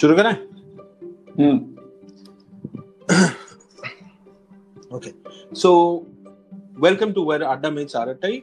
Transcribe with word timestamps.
शुरू 0.00 0.14
करें? 0.16 0.32
Okay 4.96 5.10
so 5.60 5.70
welcome 6.80 7.12
to 7.12 7.24
where 7.30 7.42
अड्डा 7.42 7.70
में 7.70 7.84
चारटाई 7.86 8.42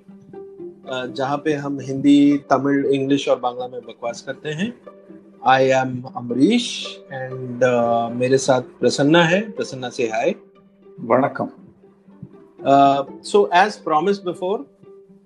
जहाँ 0.89 1.37
पे 1.45 1.53
हम 1.53 1.79
हिंदी 1.81 2.17
तमिल 2.49 2.85
इंग्लिश 2.95 3.27
और 3.29 3.39
बांग्ला 3.39 3.67
में 3.67 3.79
बकवास 3.81 4.21
करते 4.21 4.49
हैं। 4.49 4.73
आई 5.47 5.69
एम 5.77 6.01
अमरीश 6.17 6.65
एंड 7.11 7.63
मेरे 8.17 8.37
साथ 8.37 8.61
प्रसन्ना 8.79 9.23
है। 9.23 9.41
प्रसन्ना 9.51 9.89
से 9.89 10.07
hi 10.09 10.35
vanakkam 11.11 11.49
so 13.31 13.49
as 13.63 13.75
promise 13.83 14.23
before 14.25 14.65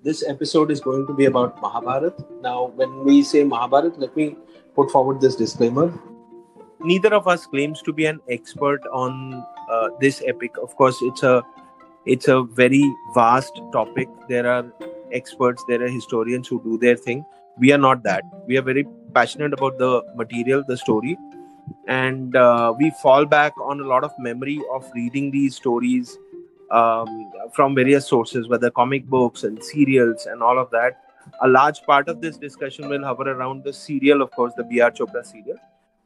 this 0.07 0.19
episode 0.27 0.69
is 0.73 0.81
going 0.83 1.01
to 1.07 1.13
be 1.15 1.25
about 1.29 1.57
Mahabharat. 1.61 2.19
Now, 2.43 2.59
when 2.77 2.91
we 3.07 3.15
say 3.29 3.39
Mahabharat, 3.47 3.97
let 4.03 4.13
me 4.19 4.27
put 4.77 4.91
forward 4.91 5.17
this 5.25 5.35
disclaimer. 5.41 5.87
Neither 6.81 7.13
of 7.13 7.27
us 7.27 7.45
claims 7.45 7.81
to 7.81 7.93
be 7.93 8.05
an 8.05 8.19
expert 8.29 8.81
on 8.93 9.45
uh, 9.69 9.89
this 9.99 10.21
epic. 10.25 10.57
Of 10.61 10.75
course, 10.77 10.97
it's 11.01 11.23
a 11.23 11.43
it's 12.05 12.27
a 12.27 12.43
very 12.43 12.83
vast 13.13 13.61
topic. 13.73 14.07
There 14.29 14.47
are 14.49 14.65
experts, 15.11 15.63
there 15.67 15.83
are 15.83 15.89
historians 15.89 16.47
who 16.47 16.61
do 16.63 16.77
their 16.77 16.95
thing. 16.95 17.25
We 17.57 17.73
are 17.73 17.77
not 17.77 18.03
that. 18.03 18.23
We 18.47 18.57
are 18.57 18.61
very 18.61 18.87
passionate 19.13 19.53
about 19.53 19.77
the 19.77 20.03
material, 20.15 20.63
the 20.65 20.77
story, 20.77 21.17
and 21.87 22.35
uh, 22.35 22.73
we 22.77 22.91
fall 23.01 23.25
back 23.25 23.53
on 23.59 23.81
a 23.81 23.83
lot 23.83 24.05
of 24.05 24.11
memory 24.17 24.61
of 24.71 24.89
reading 24.95 25.31
these 25.31 25.55
stories 25.55 26.17
um, 26.71 27.31
from 27.53 27.75
various 27.75 28.07
sources, 28.07 28.47
whether 28.47 28.71
comic 28.71 29.05
books 29.05 29.43
and 29.43 29.61
serials 29.61 30.25
and 30.27 30.41
all 30.41 30.57
of 30.57 30.71
that. 30.71 31.01
A 31.41 31.47
large 31.47 31.81
part 31.83 32.07
of 32.07 32.21
this 32.21 32.37
discussion 32.37 32.87
will 32.87 33.03
hover 33.03 33.29
around 33.29 33.63
the 33.63 33.73
serial, 33.73 34.21
of 34.21 34.31
course, 34.31 34.53
the 34.55 34.63
B.R. 34.63 34.91
Chopra 34.91 35.25
serial. 35.25 35.57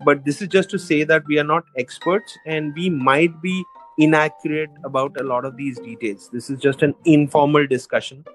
But 0.06 0.26
this 0.26 0.42
is 0.42 0.48
just 0.48 0.70
to 0.72 0.80
say 0.80 1.04
that 1.04 1.24
we 1.28 1.40
are 1.40 1.44
not 1.44 1.64
experts 1.78 2.38
and 2.46 2.74
we 2.76 2.90
might 2.90 3.42
be 3.42 3.64
inaccurate 3.98 4.72
about 4.84 5.20
a 5.20 5.24
lot 5.24 5.46
of 5.46 5.56
these 5.56 5.80
details. 5.80 6.30
This 6.32 6.50
is 6.50 6.60
just 6.60 6.82
an 6.82 6.96
informal 7.06 7.68
discussion 7.68 8.26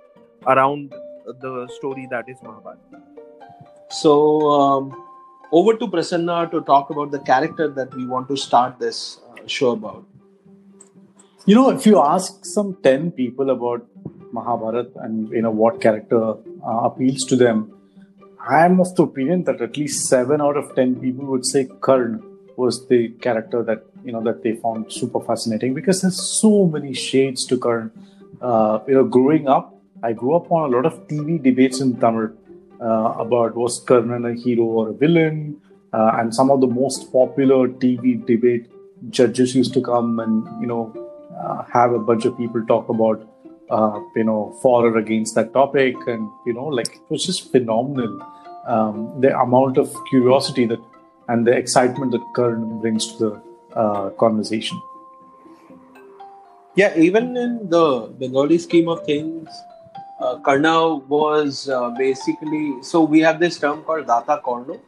around 0.47 0.93
the 1.41 1.69
story 1.77 2.07
that 2.11 2.29
is 2.29 2.39
Mahabharata. 2.43 3.03
So, 3.91 4.51
um, 4.51 5.05
over 5.51 5.75
to 5.77 5.87
Prasanna 5.89 6.51
to 6.51 6.61
talk 6.61 6.91
about 6.91 7.11
the 7.11 7.19
character 7.21 7.69
that 7.69 7.95
we 7.95 8.07
want 8.07 8.29
to 8.29 8.37
start 8.37 8.79
this 8.79 9.21
uh, 9.31 9.47
show 9.47 9.71
about. 9.71 10.05
You 11.47 11.55
know, 11.55 11.71
if 11.71 11.87
you 11.87 12.01
ask 12.01 12.45
some 12.45 12.77
10 12.83 13.13
people 13.13 13.51
about 13.51 13.87
Mahabharat 14.33 14.89
and, 14.97 15.31
you 15.31 15.41
know, 15.41 15.51
what 15.51 15.81
character 15.81 16.33
uh, 16.33 16.81
appeals 16.85 17.25
to 17.25 17.37
them, 17.37 17.73
I'm 18.49 18.81
of 18.81 18.95
the 18.97 19.03
opinion 19.03 19.45
that 19.45 19.61
at 19.61 19.77
least 19.77 20.09
7 20.09 20.41
out 20.41 20.57
of 20.57 20.75
10 20.75 21.01
people 21.01 21.27
would 21.27 21.45
say 21.45 21.69
Karn 21.83 22.23
was 22.57 22.89
the 22.89 23.11
character 23.21 23.63
that, 23.63 23.85
you 24.03 24.11
know, 24.11 24.23
that 24.23 24.43
they 24.43 24.57
found 24.57 24.91
super 24.91 25.21
fascinating 25.21 25.75
because 25.75 26.01
there's 26.01 26.19
so 26.41 26.67
many 26.67 26.95
shades 26.95 27.45
to 27.47 27.59
Karn. 27.59 27.91
Uh, 28.41 28.79
you 28.89 28.95
know, 28.95 29.05
growing 29.05 29.49
up, 29.49 29.79
I 30.03 30.15
grew 30.15 30.35
up 30.35 30.51
on 30.51 30.73
a 30.73 30.77
lot 30.77 30.87
of 30.87 31.07
TV 31.09 31.43
debates 31.43 31.81
in 31.81 32.01
Tamil 32.01 32.31
uh, 32.81 33.15
about 33.19 33.55
was 33.55 33.85
Karnan 33.85 34.25
a 34.31 34.35
hero 34.35 34.65
or 34.65 34.89
a 34.91 34.93
villain, 34.95 35.61
uh, 35.93 36.13
and 36.15 36.35
some 36.35 36.51
of 36.51 36.61
the 36.61 36.69
most 36.69 37.13
popular 37.13 37.69
TV 37.69 38.25
debate 38.25 38.67
judges 39.11 39.55
used 39.55 39.75
to 39.75 39.81
come 39.81 40.21
and 40.21 40.47
you 40.61 40.67
know 40.67 40.95
uh, 41.37 41.65
have 41.73 41.93
a 41.93 41.99
bunch 41.99 42.25
of 42.25 42.37
people 42.39 42.65
talk 42.67 42.89
about 42.89 43.29
uh, 43.71 44.01
you 44.15 44.25
know 44.25 44.57
for 44.63 44.87
or 44.87 44.99
against 44.99 45.35
that 45.35 45.53
topic, 45.53 45.97
and 46.07 46.31
you 46.47 46.53
know 46.53 46.67
like 46.67 46.95
it 46.95 47.11
was 47.11 47.27
just 47.27 47.51
phenomenal 47.51 48.21
um, 48.69 49.21
the 49.21 49.37
amount 49.39 49.79
of 49.79 49.95
curiosity 50.11 50.67
that 50.67 50.81
and 51.29 51.47
the 51.47 51.53
excitement 51.53 52.13
that 52.13 52.25
Karn 52.35 52.81
brings 52.81 53.07
to 53.13 53.19
the 53.19 53.33
uh, 53.77 54.11
conversation. 54.11 54.81
Yeah, 56.75 56.97
even 56.97 57.37
in 57.37 57.69
the 57.69 58.15
Bengali 58.19 58.59
scheme 58.59 58.89
of 58.89 59.05
things, 59.05 59.49
uh, 60.21 60.39
Karna 60.39 60.97
was 60.97 61.69
uh, 61.69 61.91
basically 61.91 62.83
so 62.83 63.03
we 63.03 63.21
have 63.21 63.41
this 63.41 63.59
term 63.59 63.83
called 63.83 64.07
Data 64.07 64.41
Karno, 64.45 64.81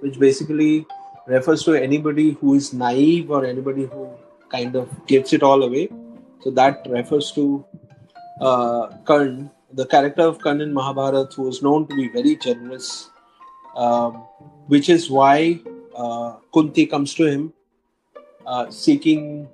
which 0.00 0.18
basically 0.18 0.86
refers 1.26 1.62
to 1.64 1.74
anybody 1.74 2.32
who 2.32 2.54
is 2.54 2.72
naive 2.72 3.30
or 3.30 3.44
anybody 3.44 3.84
who 3.84 4.08
kind 4.48 4.76
of 4.76 4.88
gives 5.06 5.32
it 5.32 5.42
all 5.42 5.62
away. 5.62 5.88
So 6.40 6.50
that 6.52 6.86
refers 6.88 7.32
to 7.32 7.64
uh, 8.40 8.88
Karn, 9.04 9.50
the 9.72 9.86
character 9.86 10.22
of 10.22 10.38
Karn 10.38 10.60
in 10.60 10.72
Mahabharata, 10.72 11.34
who 11.34 11.42
was 11.42 11.62
known 11.62 11.86
to 11.88 11.96
be 11.96 12.08
very 12.08 12.36
generous, 12.36 13.10
um, 13.84 14.16
which 14.74 14.88
is 14.88 15.10
why 15.10 15.60
uh, 15.96 16.34
Kunti 16.54 16.86
comes 16.86 17.14
to 17.14 17.26
him 17.26 17.52
uh, 18.46 18.70
seeking 18.70 19.48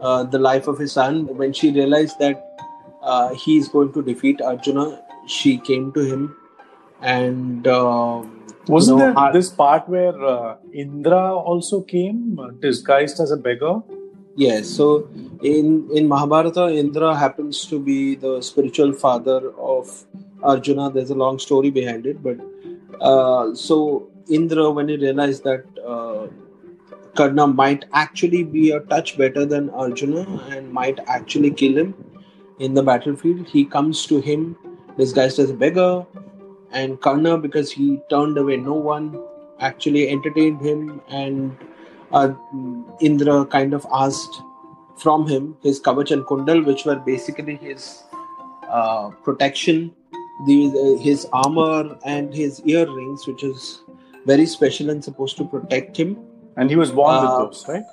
uh, 0.00 0.24
the 0.24 0.38
life 0.38 0.68
of 0.68 0.78
his 0.78 0.92
son. 0.92 1.26
When 1.40 1.52
she 1.52 1.72
realized 1.72 2.18
that 2.18 2.44
uh, 3.02 3.34
he 3.34 3.56
is 3.56 3.68
going 3.68 3.92
to 3.94 4.02
defeat 4.02 4.40
Arjuna, 4.40 5.02
she 5.26 5.58
came 5.58 5.92
to 5.92 6.06
him 6.12 6.36
and. 7.00 7.66
Um, 7.66 8.38
Wasn't 8.68 8.98
you 8.98 9.06
know, 9.06 9.14
there 9.14 9.32
this 9.32 9.50
part 9.50 9.88
where 9.88 10.16
uh, 10.24 10.56
Indra 10.72 11.22
also 11.34 11.80
came 11.80 12.18
disguised 12.60 13.18
as 13.24 13.32
a 13.32 13.36
beggar? 13.36 13.72
Yes. 14.42 14.68
So 14.68 15.08
in 15.42 15.88
in 15.92 16.06
Mahabharata, 16.12 16.68
Indra 16.82 17.14
happens 17.22 17.64
to 17.72 17.80
be 17.88 17.98
the 18.14 18.40
spiritual 18.50 18.92
father 18.92 19.40
of 19.72 19.90
Arjuna. 20.52 20.90
There's 20.90 21.10
a 21.10 21.18
long 21.24 21.40
story 21.46 21.70
behind 21.80 22.06
it, 22.06 22.22
but 22.28 22.38
uh, 23.02 23.54
so 23.54 24.10
Indra, 24.30 24.70
when 24.70 24.88
he 24.88 24.96
realized 24.96 25.44
that 25.44 25.64
uh, 25.86 26.28
Karna 27.14 27.46
might 27.46 27.84
actually 27.92 28.42
be 28.44 28.70
a 28.70 28.80
touch 28.80 29.18
better 29.18 29.44
than 29.44 29.70
Arjuna 29.70 30.22
and 30.50 30.72
might 30.72 30.98
actually 31.06 31.50
kill 31.50 31.76
him 31.76 31.94
in 32.58 32.74
the 32.74 32.82
battlefield, 32.82 33.48
he 33.48 33.64
comes 33.64 34.06
to 34.06 34.20
him 34.20 34.56
disguised 34.96 35.38
as 35.38 35.50
a 35.50 35.54
beggar, 35.54 36.06
and 36.70 37.00
Karna, 37.00 37.36
because 37.38 37.70
he 37.70 38.00
turned 38.08 38.38
away 38.38 38.56
no 38.56 38.74
one, 38.74 39.18
actually 39.60 40.08
entertained 40.08 40.60
him 40.60 41.00
and 41.08 41.56
uh, 42.12 42.32
Indra 43.00 43.44
kind 43.46 43.74
of 43.74 43.86
asked 43.92 44.42
from 44.96 45.26
him 45.26 45.56
his 45.62 45.80
kavach 45.80 46.10
and 46.10 46.24
kundal, 46.24 46.64
which 46.64 46.84
were 46.84 46.96
basically 46.96 47.56
his 47.56 48.02
uh, 48.68 49.10
protection, 49.22 49.94
the, 50.46 50.66
uh, 50.68 51.02
his 51.02 51.26
armor 51.32 51.96
and 52.04 52.34
his 52.34 52.60
earrings, 52.64 53.26
which 53.26 53.42
is 53.44 53.82
very 54.26 54.46
special 54.46 54.90
and 54.90 55.02
supposed 55.04 55.36
to 55.36 55.44
protect 55.44 55.96
him. 55.96 56.18
And 56.56 56.70
he 56.70 56.76
was 56.76 56.90
born 56.90 57.14
Uh, 57.14 57.22
with 57.22 57.38
those, 57.38 57.68
right? 57.68 57.84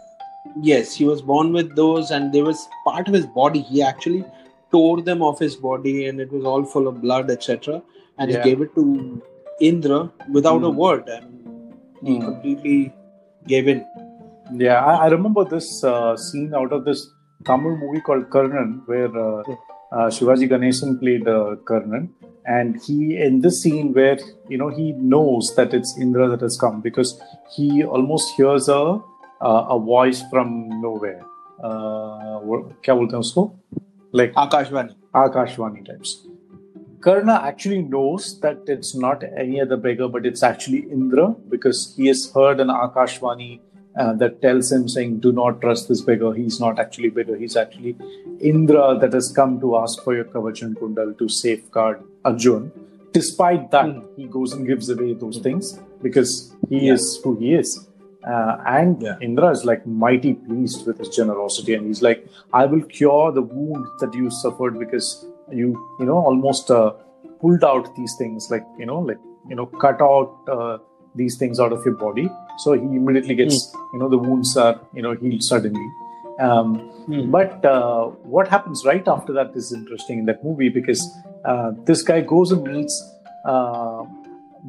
Yes, 0.62 0.94
he 0.96 1.06
was 1.06 1.22
born 1.22 1.54
with 1.54 1.76
those, 1.76 2.12
and 2.12 2.34
they 2.34 2.42
was 2.42 2.68
part 2.86 3.08
of 3.08 3.14
his 3.14 3.26
body. 3.28 3.60
He 3.62 3.82
actually 3.82 4.26
tore 4.72 5.02
them 5.02 5.22
off 5.22 5.40
his 5.40 5.56
body, 5.56 6.08
and 6.08 6.20
it 6.20 6.32
was 6.32 6.46
all 6.46 6.64
full 6.64 6.88
of 6.88 7.02
blood, 7.02 7.30
etc. 7.30 7.82
And 8.18 8.32
Yeah. 8.32 8.44
he 8.44 8.50
gave 8.50 8.62
it 8.62 8.74
to 8.76 9.22
Indra 9.60 10.12
without 10.32 10.64
a 10.64 10.72
Hmm. 10.72 10.78
word, 10.78 11.10
and 11.10 11.26
he 12.02 12.16
Hmm. 12.18 12.26
completely 12.26 12.94
gave 13.48 13.68
in. 13.68 13.86
Yeah, 14.66 14.84
I, 14.86 15.06
I 15.06 15.08
remember 15.08 15.44
this 15.46 15.84
uh, 15.84 16.16
scene 16.18 16.54
out 16.56 16.72
of 16.74 16.86
this 16.86 17.02
Tamil 17.46 17.76
movie 17.78 18.02
called 18.02 18.30
Karnan, 18.30 18.82
where 18.86 19.12
uh, 19.26 19.44
Shivaji 19.93 20.49
Ganesan 20.49 20.99
played 21.01 21.29
uh, 21.29 21.57
Karnan, 21.65 22.09
and 22.45 22.81
he 22.83 23.17
in 23.17 23.41
this 23.41 23.63
scene 23.63 23.93
where 23.93 24.19
you 24.49 24.59
know 24.59 24.69
he 24.69 24.93
knows 24.93 25.55
that 25.57 25.73
it's 25.73 25.97
Indra 25.99 26.29
that 26.29 26.41
has 26.41 26.57
come 26.57 26.81
because 26.81 27.21
he 27.57 27.85
almost 27.85 28.35
hears 28.37 28.69
a 28.69 28.81
uh, 29.41 29.67
a 29.77 29.79
voice 29.79 30.23
from 30.31 30.69
nowhere. 30.81 31.23
Uh, 31.63 32.39
what- 32.41 32.73
क्या 32.85 32.95
बोलते 32.95 33.17
हैं 33.17 33.21
उसको? 33.21 33.51
Like 34.13 34.35
Akashvani. 34.35 34.95
Akashvani 35.15 35.85
types. 35.87 36.17
Karna 37.05 37.35
actually 37.47 37.83
knows 37.83 38.41
that 38.41 38.69
it's 38.75 38.95
not 38.97 39.23
any 39.37 39.61
other 39.61 39.77
beggar, 39.77 40.09
but 40.09 40.25
it's 40.27 40.43
actually 40.43 40.79
Indra 40.99 41.27
because 41.55 41.95
he 41.97 42.07
has 42.07 42.33
heard 42.35 42.61
an 42.61 42.69
Akashvani 42.69 43.61
uh, 44.04 44.14
that 44.24 44.36
tells 44.44 44.72
him 44.76 44.84
saying, 44.96 45.16
"Do 45.26 45.32
not 45.40 45.62
trust 45.64 45.90
this 45.94 46.02
beggar. 46.10 46.32
He's 46.42 46.60
not 46.66 46.80
actually 46.86 47.10
beggar. 47.20 47.38
He's 47.46 47.58
actually 47.64 47.96
Indra 48.52 48.86
that 49.02 49.14
has 49.20 49.32
come 49.40 49.60
to 49.66 49.76
ask 49.82 50.04
for 50.08 50.16
your 50.20 50.28
kavach 50.36 50.62
and 50.68 50.78
kundal 50.84 51.18
to 51.24 51.28
safeguard 51.40 52.02
Arjun." 52.32 52.72
Despite 53.20 53.64
that, 53.76 53.92
Hmm. 53.92 54.02
he 54.22 54.26
goes 54.38 54.52
and 54.56 54.68
gives 54.72 54.90
away 54.96 55.14
those 55.26 55.40
things 55.46 55.70
because 56.08 56.34
he 56.74 56.82
Yeah. 56.88 56.94
is 56.98 57.06
who 57.24 57.36
he 57.44 57.54
is. 57.62 57.72
Uh, 58.34 58.54
and 58.78 59.02
Yeah. 59.08 59.18
Indra 59.28 59.50
is 59.58 59.62
like 59.72 59.86
mighty 60.06 60.34
pleased 60.48 60.86
with 60.88 60.98
his 61.04 61.10
generosity, 61.18 61.74
and 61.80 61.88
he's 61.92 62.02
like, 62.08 62.26
"I 62.62 62.66
will 62.74 62.84
cure 62.98 63.32
the 63.38 63.46
wound 63.54 63.86
that 64.02 64.14
you 64.22 64.30
suffered 64.42 64.78
because 64.84 65.08
you, 65.60 65.70
you 66.00 66.06
know, 66.10 66.18
almost 66.32 66.70
uh, 66.80 66.92
pulled 67.42 67.64
out 67.72 67.88
these 68.00 68.16
things, 68.22 68.50
like 68.56 68.66
you 68.82 68.86
know, 68.92 69.00
like 69.10 69.22
you 69.52 69.56
know, 69.60 69.66
cut 69.84 70.02
out 70.08 70.52
uh, 70.58 70.78
these 71.16 71.38
things 71.38 71.60
out 71.60 71.72
of 71.74 71.84
your 71.86 71.96
body." 71.96 72.30
So 72.60 72.74
he 72.74 72.82
immediately 72.82 73.36
gets, 73.36 73.74
you 73.94 74.00
know, 74.00 74.10
the 74.10 74.18
wounds 74.18 74.56
are, 74.58 74.80
you 74.94 75.02
know, 75.02 75.14
healed 75.14 75.44
suddenly. 75.44 75.90
Um, 76.40 76.76
Hmm. 77.10 77.32
but 77.32 77.66
uh, 77.66 78.06
what 78.34 78.48
happens 78.48 78.86
right 78.86 79.08
after 79.14 79.34
that 79.34 79.56
is 79.56 79.74
interesting 79.74 80.20
in 80.20 80.26
that 80.26 80.44
movie 80.44 80.70
because 80.70 81.02
uh, 81.44 81.72
this 81.86 82.02
guy 82.04 82.22
goes 82.22 82.52
and 82.52 82.64
meets 82.64 82.96
uh, 83.46 84.04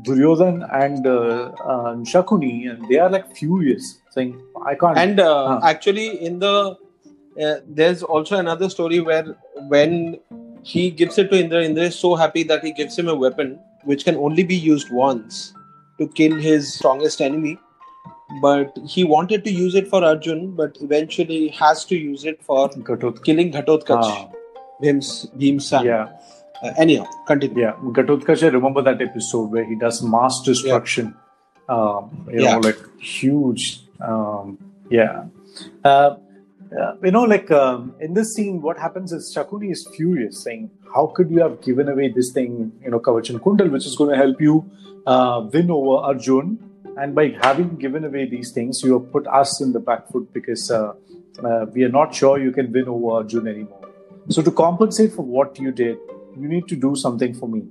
Duryodhan 0.03 0.63
and 0.73 1.07
uh, 1.07 1.53
uh, 1.73 1.95
Shakuni, 2.13 2.71
and 2.71 2.89
they 2.89 2.99
are 2.99 3.11
like 3.11 3.27
furious, 3.37 3.99
saying, 4.11 4.41
"I 4.65 4.75
can't." 4.75 4.97
And 4.99 5.21
uh, 5.21 5.47
Huh. 5.49 5.61
actually, 5.65 6.09
in 6.25 6.39
the 6.39 6.77
uh, 7.43 7.57
there's 7.67 8.03
also 8.03 8.37
another 8.37 8.69
story 8.71 9.01
where 9.01 9.37
when 9.69 10.19
he 10.63 10.91
gives 10.91 11.19
it 11.19 11.31
to 11.31 11.39
Indra, 11.41 11.63
Indra 11.65 11.85
is 11.85 11.99
so 11.99 12.15
happy 12.15 12.43
that 12.45 12.65
he 12.65 12.73
gives 12.73 12.99
him 12.99 13.09
a 13.09 13.15
weapon 13.15 13.59
which 13.85 14.05
can 14.05 14.17
only 14.17 14.43
be 14.45 14.55
used 14.55 14.91
once 14.91 15.53
to 16.01 16.09
kill 16.21 16.37
his 16.49 16.73
strongest 16.75 17.21
enemy. 17.31 17.59
But 18.43 18.77
he 18.89 19.03
wanted 19.05 19.45
to 19.45 19.53
use 19.53 19.75
it 19.75 19.89
for 19.89 20.05
Arjun, 20.05 20.43
but 20.59 20.77
eventually 20.81 21.49
has 21.61 21.85
to 21.87 21.97
use 21.97 22.25
it 22.25 22.43
for 22.51 22.69
Gatotkacha. 22.69 23.25
killing 23.25 23.51
Ghatotkacha, 23.53 24.11
Ah, 24.11 24.29
Bhim's, 24.83 25.27
Bhim's 25.37 25.67
son. 25.73 25.85
yeah, 25.87 26.09
Uh, 26.63 26.73
anyhow, 26.85 27.07
continue. 27.27 27.63
yeah. 27.65 27.73
Gatotkacha. 27.99 28.45
I 28.45 28.55
remember 28.59 28.83
that 28.83 29.03
episode 29.03 29.51
where 29.57 29.65
he 29.65 29.75
does 29.83 30.01
mass 30.15 30.41
destruction. 30.51 31.15
Um, 31.69 32.27
you 32.33 32.43
Yeah. 32.45 32.55
know, 32.55 32.61
like 32.69 32.79
huge. 33.01 33.65
Um, 34.13 34.59
yeah. 34.91 35.25
Uh, 35.85 36.11
uh, 36.79 36.95
you 37.03 37.11
know, 37.11 37.25
like 37.25 37.51
um, 37.51 37.95
in 38.01 38.15
this 38.15 38.35
scene, 38.35 38.63
what 38.63 38.79
happens 38.79 39.13
is 39.13 39.35
Shakuni 39.35 39.73
is 39.73 39.89
furious, 39.97 40.43
saying, 40.45 40.71
"How 40.95 41.07
could 41.07 41.31
you 41.31 41.41
have 41.41 41.61
given 41.61 41.89
away 41.89 42.09
this 42.09 42.33
thing, 42.33 42.73
you 42.85 42.91
know, 42.91 43.01
Kavachan 43.01 43.41
Kundal, 43.41 43.71
which 43.71 43.87
is 43.87 43.97
going 43.97 44.11
to 44.11 44.17
help 44.17 44.41
you 44.41 44.71
uh, 45.07 45.49
win 45.53 45.71
over 45.71 45.97
Arjun? 46.11 46.59
And 46.97 47.15
by 47.15 47.29
having 47.43 47.77
given 47.77 48.05
away 48.05 48.29
these 48.29 48.53
things, 48.53 48.83
you 48.85 48.93
have 48.99 49.11
put 49.11 49.27
us 49.27 49.61
in 49.61 49.73
the 49.73 49.81
back 49.81 50.09
foot 50.13 50.33
because 50.33 50.71
uh, 50.71 50.93
uh, 51.43 51.67
we 51.73 51.83
are 51.85 51.89
not 51.89 52.15
sure 52.15 52.39
you 52.39 52.53
can 52.53 52.71
win 52.71 52.89
over 52.89 53.17
Arjun 53.17 53.49
anymore. 53.49 53.89
So 54.29 54.43
to 54.43 54.53
compensate 54.53 55.13
for 55.13 55.23
what 55.23 55.59
you 55.59 55.73
did, 55.73 55.99
you 56.39 56.49
need 56.49 56.69
to 56.69 56.77
do 56.77 56.95
something 56.95 57.35
for 57.35 57.49
me. 57.49 57.65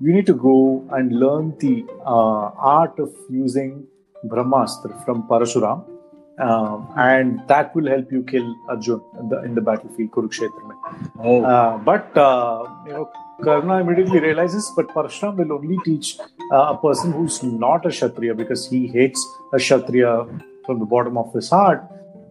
You 0.00 0.12
need 0.12 0.26
to 0.26 0.34
go 0.34 0.88
and 0.90 1.12
learn 1.12 1.56
the 1.58 1.84
uh, 2.04 2.50
art 2.74 2.98
of 2.98 3.14
using 3.28 3.86
Brahmastra 4.26 5.04
from 5.04 5.28
Parashuram." 5.28 5.99
Um, 6.40 6.88
and 6.96 7.46
that 7.48 7.74
will 7.74 7.88
help 7.88 8.10
you 8.10 8.22
kill 8.22 8.56
Arjun 8.68 9.00
in 9.18 9.28
the, 9.28 9.42
in 9.42 9.54
the 9.54 9.60
battlefield 9.60 10.10
Kurukshetra. 10.10 10.62
mein. 10.68 11.10
Oh. 11.18 11.44
Uh, 11.44 11.78
but 11.78 12.16
uh, 12.16 12.64
you 12.86 12.92
know, 12.92 13.10
Karna 13.42 13.78
immediately 13.78 14.20
realizes, 14.20 14.70
but 14.76 14.88
Parshuram 14.88 15.36
will 15.36 15.52
only 15.52 15.78
teach 15.84 16.18
uh, 16.52 16.74
a 16.74 16.78
person 16.78 17.12
who's 17.12 17.42
not 17.42 17.86
a 17.86 17.90
Kshatriya 17.90 18.34
because 18.34 18.68
he 18.68 18.86
hates 18.86 19.24
a 19.52 19.58
Kshatriya 19.58 20.26
from 20.66 20.78
the 20.78 20.86
bottom 20.86 21.18
of 21.18 21.32
his 21.32 21.50
heart. 21.50 21.84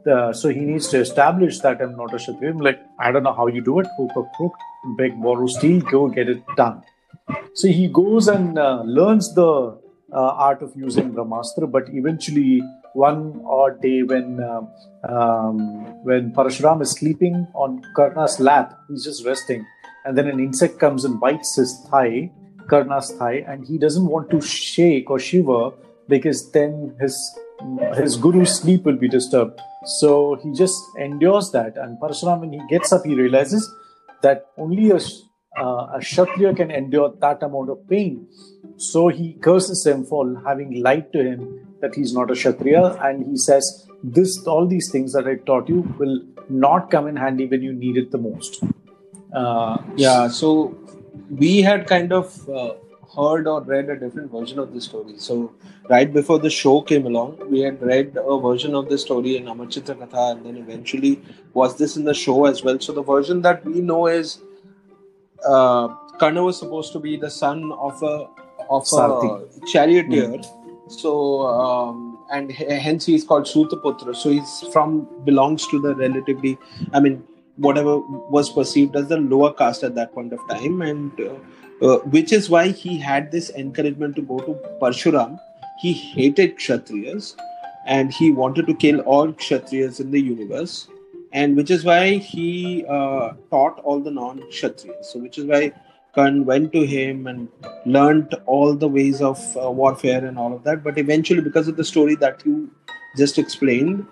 Uh, 0.10 0.34
so 0.34 0.50
he 0.50 0.62
needs 0.62 0.88
to 0.88 1.00
establish 1.00 1.60
that 1.60 1.82
I'm 1.82 1.96
not 1.96 2.14
a 2.14 2.18
Kshatriya. 2.18 2.52
I'm 2.52 2.60
like, 2.60 2.82
I 3.00 3.12
don't 3.12 3.24
know 3.24 3.34
how 3.34 3.48
you 3.48 3.62
do 3.62 3.80
it. 3.80 3.88
Hook 3.98 4.12
a 4.16 4.24
crook, 4.38 4.54
beg, 4.98 5.22
borrow, 5.22 5.48
steal, 5.48 5.82
go 5.82 6.08
get 6.08 6.30
it 6.30 6.44
done. 6.56 6.84
So 7.54 7.68
he 7.68 7.88
goes 7.88 8.28
and 8.28 8.58
uh, 8.58 8.82
learns 8.86 9.34
the 9.36 9.78
uh, 10.12 10.32
art 10.48 10.62
of 10.64 10.74
using 10.76 11.14
Brahmastra, 11.14 11.72
but 11.72 11.90
eventually 11.90 12.64
one 12.94 13.42
odd 13.46 13.82
day 13.82 14.04
when 14.04 14.42
um, 14.44 14.68
um, 15.08 15.58
when 16.04 16.32
Parashuram 16.32 16.82
is 16.82 16.92
sleeping 16.92 17.48
on 17.54 17.82
Karna's 17.96 18.40
lap, 18.40 18.78
he's 18.88 19.04
just 19.04 19.26
resting, 19.26 19.66
and 20.06 20.18
then 20.18 20.28
an 20.28 20.40
insect 20.40 20.80
comes 20.80 21.06
and 21.06 21.20
bites 21.20 21.56
his 21.56 21.86
thigh, 21.90 22.32
Karna's 22.68 23.12
thigh, 23.12 23.44
and 23.48 23.66
he 23.66 23.78
doesn't 23.78 24.06
want 24.06 24.30
to 24.32 24.42
shake 24.42 25.10
or 25.10 25.20
shiver 25.20 25.72
because 26.08 26.52
then 26.52 26.96
his 27.00 27.16
his 27.96 28.18
guru's 28.18 28.60
sleep 28.60 28.84
will 28.84 28.96
be 28.96 29.08
disturbed. 29.08 29.60
So 29.86 30.40
he 30.44 30.54
just 30.54 30.82
endures 30.98 31.52
that, 31.52 31.78
and 31.78 32.00
Parashuram, 32.00 32.42
when 32.42 32.54
he 32.54 32.62
gets 32.70 32.92
up, 32.92 33.06
he 33.06 33.16
realizes 33.16 33.72
that 34.22 34.48
only 34.58 34.92
a 34.92 35.00
uh, 35.58 35.88
a 35.96 36.00
Kshatriya 36.00 36.54
can 36.54 36.72
endure 36.72 37.14
that 37.20 37.44
amount 37.44 37.70
of 37.70 37.88
pain. 37.90 38.28
So 38.78 39.08
he 39.10 39.34
curses 39.34 39.86
him 39.86 40.06
for 40.06 40.42
having 40.46 40.82
lied 40.82 41.12
to 41.14 41.24
him 41.24 41.69
that 41.82 41.96
he's 41.96 42.14
not 42.14 42.32
a 42.32 42.34
Kshatriya, 42.34 42.84
and 43.10 43.26
he 43.32 43.38
says, 43.38 43.88
"This, 44.04 44.36
all 44.56 44.68
these 44.68 44.92
things 44.92 45.14
that 45.14 45.28
I 45.28 45.36
taught 45.52 45.70
you 45.70 45.82
will 46.00 46.20
not 46.50 46.92
come 46.92 47.08
in 47.08 47.16
handy 47.16 47.48
when 47.56 47.62
you 47.62 47.74
need 47.74 47.98
it 47.98 48.12
the 48.12 48.18
most." 48.28 48.62
Uh, 49.34 49.78
Yeah, 49.96 50.28
so 50.28 50.76
we 51.30 51.62
had 51.62 51.88
kind 51.88 52.12
of 52.12 52.50
uh, 52.50 52.74
heard 53.16 53.48
or 53.48 53.62
read 53.62 53.90
a 53.90 53.96
different 54.00 54.32
version 54.32 54.60
of 54.60 54.74
the 54.74 54.82
story. 54.82 55.16
So 55.18 55.52
right 55.90 56.12
before 56.12 56.40
the 56.40 56.50
show 56.50 56.82
came 56.82 57.06
along, 57.06 57.38
we 57.50 57.60
had 57.62 57.82
read 57.82 58.18
a 58.24 58.40
version 58.40 58.76
of 58.76 58.90
the 58.90 58.98
story 58.98 59.38
in 59.38 59.48
Amar 59.48 59.68
Chitra 59.68 59.96
Katha, 60.02 60.32
and 60.34 60.46
then 60.46 60.58
eventually 60.58 61.22
was 61.54 61.78
this 61.78 61.98
in 61.98 62.04
the 62.06 62.14
show 62.14 62.46
as 62.46 62.64
well. 62.64 62.80
So 62.80 62.94
the 62.94 63.04
version 63.04 63.42
that 63.44 63.66
we 63.66 63.82
know 63.82 64.08
is 64.08 64.40
uh, 65.46 65.88
Karna 66.20 66.44
was 66.44 66.58
supposed 66.60 66.94
to 66.94 67.00
be 67.00 67.18
the 67.18 67.30
son 67.30 67.72
of 67.72 68.04
a 68.04 68.28
of 68.70 68.84
a 68.84 68.96
Sarthi. 68.96 69.68
charioteer. 69.68 70.42
So 70.90 71.46
um, 71.48 72.18
and 72.32 72.52
hence 72.52 73.06
he 73.06 73.16
is 73.16 73.24
called 73.24 73.46
Sutaputra. 73.46 74.16
So 74.16 74.30
he's 74.30 74.62
from 74.74 75.08
belongs 75.24 75.68
to 75.68 75.80
the 75.80 75.96
relatively, 75.96 76.58
I 76.94 77.00
mean, 77.00 77.24
whatever 77.58 78.00
was 78.00 78.50
perceived 78.50 78.96
as 78.96 79.08
the 79.08 79.18
lower 79.18 79.54
caste 79.54 79.84
at 79.84 79.96
that 79.96 80.14
point 80.14 80.34
of 80.34 80.40
time, 80.50 80.82
and 80.82 81.12
uh, 81.20 81.86
uh, 81.86 82.00
which 82.00 82.34
is 82.34 82.50
why 82.50 82.70
he 82.70 82.98
had 82.98 83.32
this 83.32 83.50
encouragement 83.52 84.16
to 84.16 84.22
go 84.22 84.40
to 84.40 84.54
Parshuram. 84.82 85.40
He 85.80 85.94
hated 85.94 86.58
Kshatriyas 86.58 87.38
and 87.86 88.12
he 88.14 88.32
wanted 88.32 88.68
to 88.68 88.74
kill 88.74 89.00
all 89.02 89.32
Kshatriyas 89.32 90.00
in 90.00 90.12
the 90.12 90.20
universe, 90.20 90.88
and 91.32 91.56
which 91.56 91.72
is 91.72 91.86
why 91.86 92.18
he 92.18 92.86
uh, 92.88 93.34
taught 93.50 93.80
all 93.80 94.00
the 94.00 94.12
non 94.12 94.40
Kshatriyas. 94.40 95.06
So, 95.06 95.20
which 95.20 95.38
is 95.38 95.46
why 95.46 95.72
went 96.16 96.74
to 96.74 96.86
him 96.86 97.28
and 97.28 97.48
learned 97.86 98.34
all 98.46 98.74
the 98.76 98.88
ways 98.88 99.22
of 99.22 99.40
uh, 99.58 99.72
warfare 99.72 100.26
and 100.26 100.38
all 100.38 100.54
of 100.54 100.64
that. 100.64 100.84
But 100.84 100.98
eventually, 100.98 101.42
because 101.42 101.68
of 101.68 101.78
the 101.78 101.84
story 101.84 102.16
that 102.16 102.46
you 102.46 102.70
just 103.18 103.38
explained, 103.38 104.06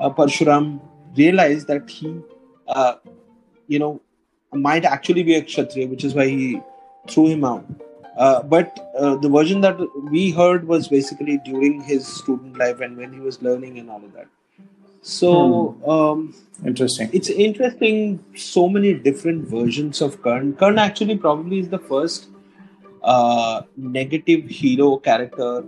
uh, 0.00 0.10
Parshuram 0.10 0.80
realized 1.16 1.66
that 1.66 1.88
he, 1.88 2.20
uh, 2.68 2.94
you 3.68 3.78
know, 3.78 4.00
might 4.52 4.84
actually 4.84 5.22
be 5.22 5.34
a 5.34 5.42
Kshatriya, 5.42 5.88
which 5.88 6.04
is 6.04 6.14
why 6.14 6.26
he 6.26 6.60
threw 7.08 7.28
him 7.28 7.44
out. 7.44 7.64
Uh, 8.16 8.42
but 8.42 8.92
uh, 8.98 9.16
the 9.16 9.28
version 9.28 9.60
that 9.60 9.78
we 10.10 10.30
heard 10.30 10.66
was 10.66 10.88
basically 10.88 11.38
during 11.44 11.80
his 11.80 12.06
student 12.06 12.58
life 12.58 12.80
and 12.80 12.96
when 12.96 13.12
he 13.12 13.20
was 13.20 13.40
learning 13.42 13.78
and 13.78 13.90
all 13.90 14.04
of 14.04 14.12
that. 14.12 14.26
So 15.02 15.76
um, 15.86 16.34
interesting. 16.64 17.10
it's 17.12 17.30
interesting. 17.30 18.24
So 18.34 18.68
many 18.68 18.94
different 18.94 19.48
versions 19.48 20.00
of 20.00 20.22
Karn. 20.22 20.54
Karn 20.54 20.78
actually 20.78 21.16
probably 21.16 21.60
is 21.60 21.68
the 21.68 21.78
first 21.78 22.28
uh, 23.02 23.62
negative 23.76 24.48
hero 24.48 24.96
character 24.98 25.64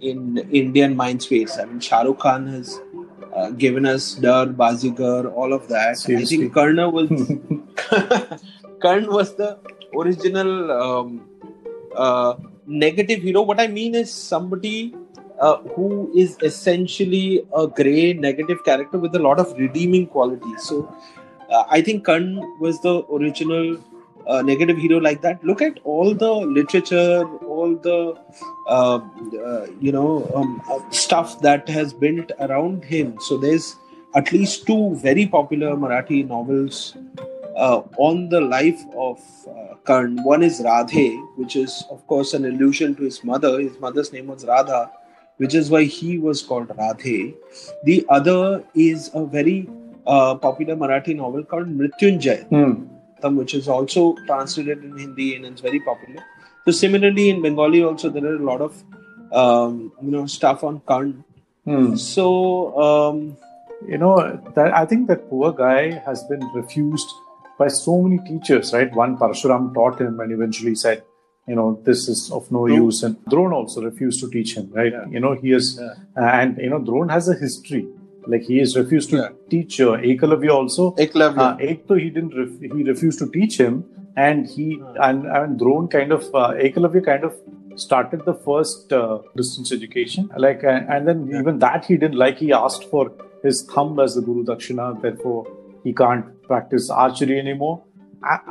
in 0.00 0.38
Indian 0.50 0.96
mind 0.96 1.22
space. 1.22 1.58
I 1.58 1.64
mean, 1.64 1.80
Shah 1.80 2.02
Rukh 2.02 2.18
Khan 2.18 2.46
has 2.46 2.80
uh, 3.34 3.50
given 3.50 3.86
us 3.86 4.14
Darr, 4.14 4.46
Baazigar, 4.46 5.32
all 5.32 5.52
of 5.52 5.68
that. 5.68 5.96
I 6.08 6.24
think 6.24 6.52
Karna 6.52 6.88
was 6.90 7.08
Karn 8.80 9.06
was 9.10 9.34
the 9.36 9.58
original 9.98 10.70
um, 10.72 11.28
uh, 11.96 12.34
negative 12.66 13.22
hero. 13.22 13.42
What 13.42 13.60
I 13.60 13.66
mean 13.66 13.94
is 13.94 14.12
somebody 14.12 14.94
uh, 15.44 15.56
who 15.74 16.10
is 16.24 16.36
essentially 16.42 17.46
a 17.62 17.66
grey 17.80 18.12
negative 18.14 18.64
character 18.64 18.98
with 18.98 19.14
a 19.14 19.18
lot 19.18 19.38
of 19.38 19.56
redeeming 19.58 20.06
qualities. 20.06 20.62
So 20.62 20.76
uh, 21.50 21.64
I 21.70 21.80
think 21.82 22.04
Karn 22.04 22.28
was 22.60 22.80
the 22.80 22.94
original 23.18 23.78
uh, 24.26 24.40
negative 24.42 24.78
hero 24.78 24.98
like 24.98 25.20
that. 25.22 25.44
Look 25.44 25.60
at 25.60 25.78
all 25.84 26.14
the 26.14 26.32
literature, 26.32 27.24
all 27.44 27.76
the 27.76 28.14
uh, 28.68 29.00
uh, 29.46 29.66
you 29.80 29.92
know 29.92 30.30
um, 30.34 30.62
uh, 30.70 30.78
stuff 30.90 31.40
that 31.42 31.68
has 31.68 31.92
built 31.92 32.32
around 32.40 32.84
him. 32.84 33.16
So 33.20 33.36
there's 33.36 33.76
at 34.14 34.32
least 34.32 34.66
two 34.66 34.94
very 34.96 35.26
popular 35.26 35.76
Marathi 35.76 36.26
novels 36.26 36.96
on 37.56 38.28
the 38.30 38.40
life 38.40 38.82
of 38.96 39.20
uh, 39.48 39.74
Karn. 39.84 40.22
One 40.24 40.42
is 40.42 40.60
Radhe, 40.60 41.08
which 41.36 41.56
is, 41.56 41.84
of 41.90 42.04
course, 42.06 42.34
an 42.34 42.44
allusion 42.44 42.94
to 42.96 43.02
his 43.02 43.22
mother. 43.22 43.60
His 43.60 43.78
mother's 43.78 44.12
name 44.12 44.26
was 44.26 44.44
Radha, 44.44 44.90
which 45.38 45.54
is 45.54 45.70
why 45.70 45.84
he 45.84 46.18
was 46.18 46.42
called 46.42 46.68
Radhe. 46.68 47.34
The 47.84 48.04
other 48.08 48.64
is 48.74 49.10
a 49.14 49.24
very 49.24 49.68
uh, 50.06 50.34
popular 50.36 50.76
Marathi 50.76 51.16
novel 51.16 51.44
called 51.44 51.66
Mrityunjay, 51.68 52.48
Hmm. 52.48 53.36
which 53.36 53.54
is 53.54 53.68
also 53.68 54.14
translated 54.26 54.84
in 54.84 54.96
Hindi 54.98 55.36
and 55.36 55.46
it's 55.46 55.60
very 55.60 55.80
popular. 55.80 56.22
So, 56.66 56.72
similarly, 56.72 57.30
in 57.30 57.42
Bengali, 57.42 57.82
also, 57.82 58.10
there 58.10 58.24
are 58.24 58.36
a 58.36 58.44
lot 58.44 58.60
of 58.60 58.82
um, 59.32 59.92
you 60.02 60.10
know 60.10 60.26
stuff 60.26 60.62
on 60.64 60.80
Karn. 60.86 61.24
Hmm. 61.64 61.96
So, 61.96 62.28
um, 62.88 63.36
You 63.92 63.98
know, 64.00 64.12
that 64.56 64.74
I 64.76 64.86
think 64.90 65.08
that 65.08 65.24
poor 65.30 65.48
guy 65.56 65.80
has 66.04 66.20
been 66.28 66.44
refused 66.54 67.10
by 67.58 67.66
so 67.68 67.96
many 68.02 68.18
teachers, 68.28 68.72
right? 68.76 68.94
One 69.00 69.16
Parshuram 69.22 69.74
taught 69.74 70.00
him 70.00 70.20
and 70.20 70.32
eventually 70.36 70.74
said, 70.74 71.02
you 71.46 71.54
know, 71.54 71.80
this 71.84 72.08
is 72.08 72.30
of 72.32 72.50
no 72.50 72.66
True. 72.66 72.76
use. 72.86 73.02
And 73.02 73.16
Drone 73.26 73.52
also 73.52 73.82
refused 73.82 74.20
to 74.20 74.30
teach 74.30 74.56
him, 74.56 74.70
right? 74.72 74.92
Yeah. 74.92 75.06
You 75.14 75.20
know, 75.20 75.32
he 75.34 75.52
is, 75.52 75.78
Yeah. 75.80 75.94
and 76.40 76.58
you 76.58 76.70
know, 76.70 76.78
Drone 76.78 77.08
has 77.10 77.28
a 77.28 77.34
history. 77.34 77.86
Like 78.26 78.42
he 78.42 78.60
is 78.60 78.76
refused 78.76 79.10
to 79.10 79.16
Yeah. 79.16 79.28
teach 79.50 79.80
uh, 79.80 79.96
Ekalavya 80.12 80.52
also. 80.60 80.92
Eklavya. 80.92 81.38
Uh, 81.48 81.56
Ek 81.72 81.86
though 81.86 82.00
he 82.04 82.08
didn't, 82.10 82.34
ref- 82.42 82.60
he 82.76 82.82
refused 82.92 83.18
to 83.24 83.26
teach 83.30 83.58
him, 83.60 83.84
and 84.16 84.46
he 84.46 84.66
and 85.08 85.26
and 85.26 85.58
Drone 85.58 85.88
kind 85.88 86.12
of 86.12 86.22
uh, 86.34 86.52
Ekalavya 86.68 87.04
kind 87.10 87.24
of 87.24 87.34
started 87.76 88.24
the 88.24 88.34
first 88.46 88.92
uh, 88.92 89.18
distance 89.36 89.72
education. 89.72 90.30
Like, 90.38 90.62
and, 90.62 90.88
and 90.88 91.08
then 91.08 91.20
even 91.40 91.58
that 91.58 91.84
he 91.84 91.96
didn't 91.98 92.16
like. 92.24 92.38
He 92.38 92.52
asked 92.52 92.84
for 92.94 93.12
his 93.42 93.62
thumb 93.74 93.98
as 94.00 94.14
the 94.14 94.22
Guru 94.22 94.44
Dakshina. 94.44 94.86
Therefore, 95.02 95.46
he 95.82 95.92
can't 95.92 96.24
practice 96.44 96.88
archery 96.88 97.38
anymore. 97.38 97.82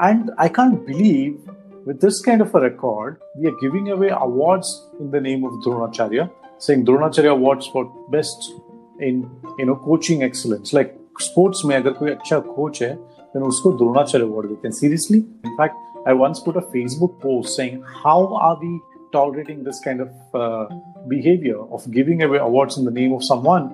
And 0.09 0.29
I 0.38 0.50
can't 0.50 0.85
believe 0.85 1.39
with 1.85 2.00
this 2.00 2.21
kind 2.21 2.42
of 2.42 2.54
a 2.54 2.61
record, 2.61 3.21
we 3.35 3.47
are 3.49 3.57
giving 3.61 3.90
away 3.90 4.11
awards 4.11 4.88
in 5.00 5.11
the 5.11 5.21
name 5.21 5.45
of 5.45 5.52
Dronacharya, 5.64 6.30
saying 6.59 6.85
Dronacharya 6.85 7.30
awards 7.30 7.66
for 7.66 7.85
best 8.11 8.52
in 9.00 9.30
you 9.59 9.66
know 9.66 9.76
coaching 9.76 10.23
excellence. 10.23 10.73
Like 10.73 10.95
sports 11.18 11.64
में 11.64 11.76
अगर 11.76 11.92
कोई 12.00 12.11
अच्छा 12.11 12.38
coach 12.54 12.83
है, 12.83 12.97
then 13.33 13.42
उसको 13.42 13.73
Dronacharya 13.78 14.28
award 14.28 14.49
देते 14.49 14.68
हैं. 14.68 14.75
Seriously, 14.80 15.25
in 15.45 15.57
fact, 15.57 15.76
I 16.07 16.12
once 16.12 16.40
put 16.40 16.57
a 16.57 16.66
Facebook 16.76 17.21
post 17.21 17.57
saying 17.57 17.83
how 18.04 18.35
are 18.35 18.59
we 18.61 18.80
tolerating 19.12 19.64
this 19.64 19.80
kind 19.80 20.00
of 20.00 20.11
uh, 20.35 20.66
behavior 21.09 21.59
of 21.76 21.90
giving 21.90 22.23
away 22.23 22.38
awards 22.38 22.76
in 22.76 22.85
the 22.85 22.90
name 22.90 23.12
of 23.12 23.25
someone 23.25 23.68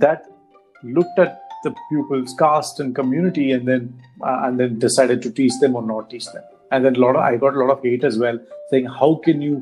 that 0.00 0.24
looked 0.82 1.18
at 1.18 1.40
the 1.64 1.74
pupils' 1.88 2.34
caste 2.38 2.80
and 2.80 2.94
community 2.94 3.50
and 3.52 3.66
then 3.66 3.92
uh, 4.22 4.40
and 4.44 4.60
then 4.60 4.78
decided 4.78 5.20
to 5.22 5.30
teach 5.30 5.52
them 5.60 5.76
or 5.76 5.82
not 5.82 6.08
teach 6.10 6.26
them. 6.32 6.44
and 6.73 6.85
then 6.85 6.95
a 6.95 7.01
lot 7.05 7.15
of 7.15 7.23
I 7.29 7.37
got 7.45 7.55
a 7.55 7.59
lot 7.63 7.71
of 7.77 7.83
hate 7.87 8.03
as 8.09 8.17
well, 8.25 8.37
saying, 8.69 8.85
"How 8.99 9.09
can 9.25 9.41
you 9.47 9.55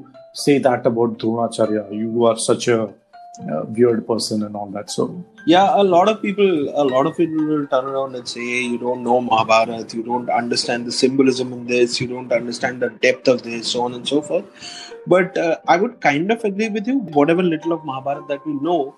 say 0.45 0.57
that 0.67 0.85
about 0.91 1.17
Dronacharya? 1.23 1.81
You 2.01 2.25
are 2.29 2.37
such 2.43 2.67
a 2.75 2.79
uh, 2.83 3.61
weird 3.77 4.05
person 4.11 4.45
and 4.47 4.55
all 4.59 4.69
that." 4.75 4.93
So 4.95 5.07
yeah, 5.53 5.81
a 5.81 5.85
lot 5.95 6.11
of 6.13 6.21
people, 6.21 6.53
a 6.83 6.85
lot 6.93 7.09
of 7.11 7.17
people 7.17 7.43
will 7.51 7.65
turn 7.73 7.89
around 7.93 8.15
and 8.21 8.31
say, 8.35 8.45
hey, 8.53 8.61
"You 8.75 8.79
don't 8.85 9.03
know 9.09 9.17
Mahabharata. 9.27 9.97
You 9.97 10.05
don't 10.11 10.29
understand 10.29 10.91
the 10.91 10.95
symbolism 11.01 11.51
in 11.57 11.65
this. 11.73 11.99
You 12.03 12.07
don't 12.13 12.31
understand 12.39 12.87
the 12.87 12.91
depth 13.07 13.27
of 13.35 13.43
this, 13.49 13.73
so 13.75 13.83
on 13.89 13.99
and 13.99 14.07
so 14.13 14.21
forth." 14.21 14.87
But 15.15 15.37
uh, 15.37 15.57
I 15.67 15.77
would 15.83 15.99
kind 16.07 16.31
of 16.37 16.49
agree 16.53 16.71
with 16.79 16.87
you. 16.93 16.97
Whatever 17.19 17.43
little 17.51 17.77
of 17.79 17.85
Mahabharata 17.91 18.25
that 18.33 18.45
we 18.45 18.57
know, 18.69 18.95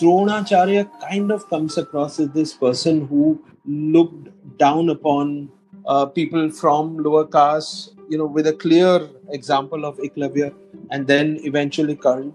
Dronacharya 0.00 0.88
kind 1.08 1.36
of 1.40 1.48
comes 1.48 1.78
across 1.78 2.20
as 2.20 2.32
this 2.40 2.54
person 2.64 3.06
who 3.06 3.26
looked 3.64 4.58
down 4.58 4.90
upon 4.90 5.50
uh, 5.86 6.06
people 6.06 6.50
from 6.50 6.96
lower 6.98 7.26
castes, 7.26 7.90
you 8.08 8.18
know, 8.18 8.26
with 8.26 8.46
a 8.46 8.52
clear 8.52 9.08
example 9.30 9.84
of 9.84 9.96
Eklavya 9.98 10.54
and 10.90 11.06
then 11.06 11.38
eventually 11.42 11.96
Karn. 11.96 12.34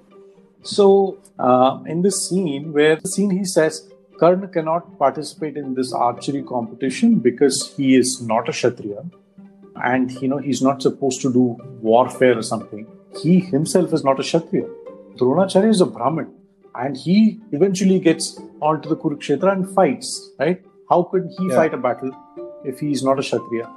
So, 0.63 1.17
uh, 1.39 1.79
in 1.86 2.01
this 2.01 2.29
scene, 2.29 2.72
where 2.72 2.96
the 2.96 3.08
scene 3.08 3.31
he 3.31 3.46
says, 3.46 3.91
Karn 4.20 4.48
cannot 4.50 5.00
participate 5.00 5.58
in 5.58 5.74
this 5.74 5.91
archery 5.93 6.43
competition 6.43 7.15
because 7.15 7.74
he 7.75 7.96
is 7.96 8.22
not 8.22 8.48
a 8.48 8.51
Kshatriya 8.51 9.03
and 9.84 10.12
you 10.22 10.27
know 10.27 10.38
he's 10.38 10.62
not 10.62 10.81
supposed 10.81 11.22
to 11.22 11.34
do 11.34 11.58
warfare 11.81 12.38
or 12.38 12.43
something. 12.43 12.86
He 13.22 13.39
himself 13.39 13.93
is 13.93 14.03
not 14.03 14.20
a 14.20 14.24
Kshatriya. 14.24 14.67
Dronacharya 15.15 15.70
is 15.70 15.81
a 15.81 15.86
Brahmin 15.86 16.31
and 16.75 16.96
he 16.96 17.39
eventually 17.51 18.00
gets 18.00 18.39
onto 18.62 18.88
the 18.88 18.96
Kurukshetra 18.96 19.51
and 19.51 19.67
fights, 19.74 20.29
right? 20.39 20.63
How 20.89 21.03
could 21.03 21.29
he 21.38 21.48
yeah. 21.48 21.55
fight 21.55 21.74
a 21.74 21.77
battle 21.77 22.12
if 22.63 22.80
he 22.80 22.91
is 22.91 23.03
not 23.03 23.20
a 23.20 23.22
Kshatriya? 23.22 23.70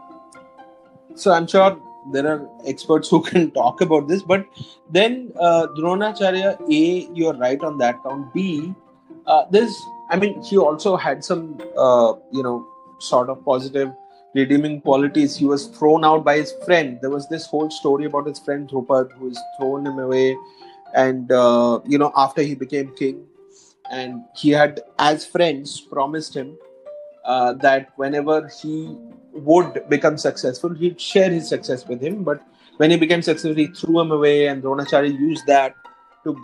So 1.14 1.33
I'm 1.33 1.47
sure 1.47 1.81
there 2.12 2.26
are 2.26 2.49
experts 2.67 3.09
who 3.09 3.23
can 3.31 3.50
talk 3.50 3.81
about 3.81 4.09
this, 4.09 4.23
but 4.23 4.47
then 4.91 5.33
uh, 5.38 5.69
Dronacharya, 5.79 6.61
A, 6.71 7.14
you're 7.14 7.35
right 7.35 7.61
on 7.61 7.79
that 7.79 8.03
count. 8.03 8.33
B, 8.35 8.75
uh, 9.26 9.45
there's, 9.50 9.75
I 10.11 10.17
mean, 10.17 10.43
he 10.43 10.59
also 10.59 10.97
had 10.97 11.25
some, 11.25 11.59
uh, 11.76 12.14
you 12.31 12.43
know, 12.43 12.67
sort 12.99 13.31
of 13.31 13.45
positive 13.45 13.93
redeeming 14.35 14.81
qualities. 14.81 15.37
He 15.37 15.45
was 15.45 15.67
thrown 15.67 16.05
out 16.05 16.25
by 16.25 16.37
his 16.38 16.53
friend. 16.64 16.99
There 17.00 17.11
was 17.11 17.29
this 17.29 17.47
whole 17.47 17.71
story 17.71 18.07
about 18.07 18.26
his 18.26 18.38
friend 18.38 18.69
Drupad 18.69 19.12
who 19.12 19.29
has 19.29 19.38
thrown 19.59 19.87
him 19.87 19.99
away 19.99 20.37
and 20.95 21.31
uh, 21.33 21.81
you 21.85 21.99
know 21.99 22.12
after 22.17 22.43
he 22.43 22.55
became 22.55 22.95
king 22.95 23.26
and 23.91 24.23
he 24.35 24.50
had 24.50 24.81
as 24.99 25.26
friends 25.26 25.81
promised 25.81 26.35
him 26.35 26.57
uh, 27.25 27.52
that 27.54 27.90
whenever 27.97 28.49
he 28.61 28.97
would 29.33 29.88
become 29.88 30.16
successful 30.16 30.73
he'd 30.75 31.00
share 31.00 31.31
his 31.31 31.49
success 31.49 31.87
with 31.87 32.00
him 32.00 32.23
but 32.23 32.47
when 32.76 32.90
he 32.90 32.97
became 32.97 33.23
successful 33.23 33.54
he 33.54 33.66
threw 33.66 34.00
him 34.00 34.11
away 34.12 34.47
and 34.47 34.62
dronacharya 34.62 35.19
used 35.19 35.47
that 35.47 35.75
to 36.25 36.37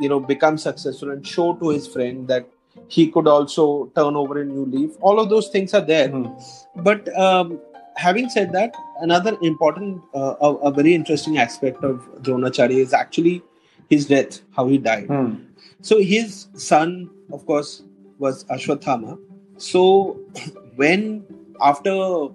you 0.00 0.08
know 0.08 0.20
become 0.20 0.56
successful 0.56 1.10
and 1.10 1.26
show 1.26 1.54
to 1.54 1.70
his 1.70 1.86
friend 1.86 2.28
that 2.28 2.48
he 2.86 3.10
could 3.10 3.26
also 3.26 3.86
turn 3.96 4.16
over 4.16 4.40
a 4.40 4.44
new 4.44 4.64
leaf 4.64 4.90
all 5.00 5.20
of 5.20 5.28
those 5.28 5.48
things 5.48 5.74
are 5.74 5.86
there 5.92 6.08
mm-hmm. 6.08 6.82
but 6.82 7.14
um, 7.18 7.60
having 7.96 8.28
said 8.30 8.52
that 8.52 8.74
another 9.00 9.36
important 9.42 10.00
uh, 10.14 10.34
a, 10.40 10.54
a, 10.68 10.70
very 10.70 10.94
interesting 10.94 11.38
aspect 11.38 11.82
of 11.82 11.96
dronacharya 12.22 12.78
is 12.78 12.92
actually 12.92 13.42
his 13.88 14.06
death, 14.06 14.40
how 14.54 14.66
he 14.68 14.78
died. 14.78 15.06
Hmm. 15.06 15.34
So 15.80 16.00
his 16.00 16.48
son, 16.54 17.10
of 17.32 17.46
course, 17.46 17.82
was 18.18 18.44
Ashwathama. 18.44 19.18
So 19.58 20.18
when 20.76 21.24
after 21.60 22.28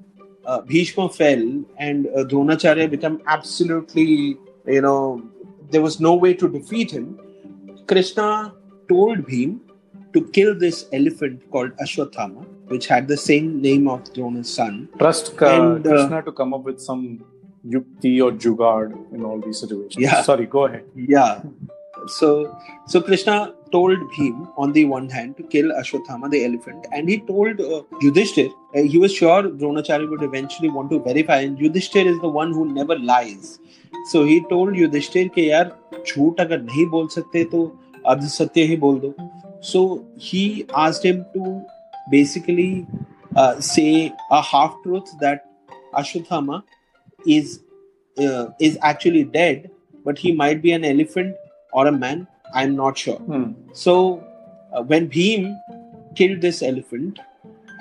uh, 0.45 0.61
Bhishma 0.61 1.09
fell 1.09 1.63
and 1.77 2.07
uh, 2.07 2.25
Dronacharya 2.25 2.89
became 2.89 3.21
absolutely, 3.27 4.37
you 4.65 4.81
know, 4.81 5.23
there 5.71 5.81
was 5.81 5.99
no 5.99 6.15
way 6.15 6.33
to 6.33 6.49
defeat 6.49 6.91
him. 6.91 7.19
Krishna 7.87 8.53
told 8.89 9.19
Bhim 9.19 9.59
to 10.13 10.21
kill 10.29 10.57
this 10.57 10.85
elephant 10.93 11.49
called 11.49 11.71
Ashwathama, 11.77 12.45
which 12.67 12.87
had 12.87 13.07
the 13.07 13.17
same 13.17 13.61
name 13.61 13.87
of 13.87 14.03
Drona's 14.13 14.53
son. 14.53 14.89
Trust 14.99 15.41
uh, 15.41 15.45
and, 15.45 15.83
Krishna 15.83 16.21
to 16.23 16.31
come 16.31 16.53
up 16.53 16.63
with 16.63 16.79
some 16.79 17.23
yukti 17.65 18.21
or 18.21 18.31
jugad 18.31 18.93
in 19.13 19.23
all 19.23 19.39
these 19.39 19.59
situations. 19.59 19.97
Yeah. 19.97 20.21
Sorry, 20.21 20.45
go 20.45 20.65
ahead. 20.65 20.83
Yeah. 20.95 21.41
So, 22.07 22.55
so 22.85 23.01
Krishna 23.01 23.53
told 23.72 23.98
Bhim 24.12 24.52
on 24.56 24.72
the 24.72 24.84
one 24.84 25.08
hand 25.08 25.36
to 25.38 25.42
kill 25.42 25.72
Ashwathama 25.80 26.30
the 26.30 26.44
elephant, 26.44 26.86
and 26.92 27.08
he 27.08 27.18
told 27.20 27.60
uh, 27.60 27.82
Yudhishthir 28.02 28.50
uh, 28.76 28.82
he 28.82 28.98
was 28.98 29.12
sure 29.12 29.42
Dronacharya 29.42 30.08
would 30.10 30.22
eventually 30.22 30.68
want 30.68 30.90
to 30.90 31.00
verify, 31.00 31.40
and 31.40 31.58
Yudhishthir 31.58 32.06
is 32.06 32.20
the 32.20 32.28
one 32.28 32.52
who 32.52 32.72
never 32.72 32.98
lies. 32.98 33.58
So 34.10 34.24
he 34.24 34.40
told 34.54 34.74
Yudhishthir 34.74 35.28
कि 35.34 35.50
यार 35.50 35.76
झूठ 36.06 36.40
अगर 36.40 36.62
नहीं 36.62 36.86
बोल 36.90 37.08
सकते 37.16 37.44
तो 37.50 37.64
अर्ध 38.06 38.24
सत्य 38.38 38.62
ही 38.72 38.76
बोल 38.80 39.00
दो. 39.00 39.14
So 39.60 40.04
he 40.16 40.66
asked 40.74 41.02
him 41.02 41.24
to 41.34 41.62
basically 42.10 42.86
uh, 43.36 43.60
say 43.60 44.12
a 44.30 44.42
half 44.42 44.74
truth 44.82 45.10
that 45.20 45.46
Ashwathama 45.94 46.62
is 47.26 47.60
uh, 48.18 48.46
is 48.60 48.78
actually 48.82 49.24
dead, 49.24 49.70
but 50.04 50.18
he 50.18 50.32
might 50.32 50.62
be 50.62 50.72
an 50.72 50.84
elephant 50.84 51.34
or 51.72 51.86
a 51.86 51.92
man. 51.92 52.26
I'm 52.53 52.75
not 52.75 52.97
sure. 52.97 53.17
Hmm. 53.17 53.53
So 53.73 54.23
uh, 54.73 54.83
when 54.83 55.09
Bhim 55.09 55.55
killed 56.15 56.41
this 56.41 56.61
elephant, 56.61 57.19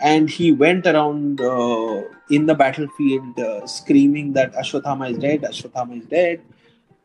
and 0.02 0.28
he 0.28 0.50
went 0.50 0.86
around 0.86 1.40
uh, 1.40 2.02
in 2.28 2.46
the 2.46 2.54
battlefield 2.54 3.38
uh, 3.38 3.64
screaming 3.66 4.32
that 4.32 4.52
Ashwathama 4.54 5.12
is 5.12 5.18
dead, 5.18 5.42
Ashwathama 5.42 6.00
is 6.00 6.06
dead. 6.06 6.40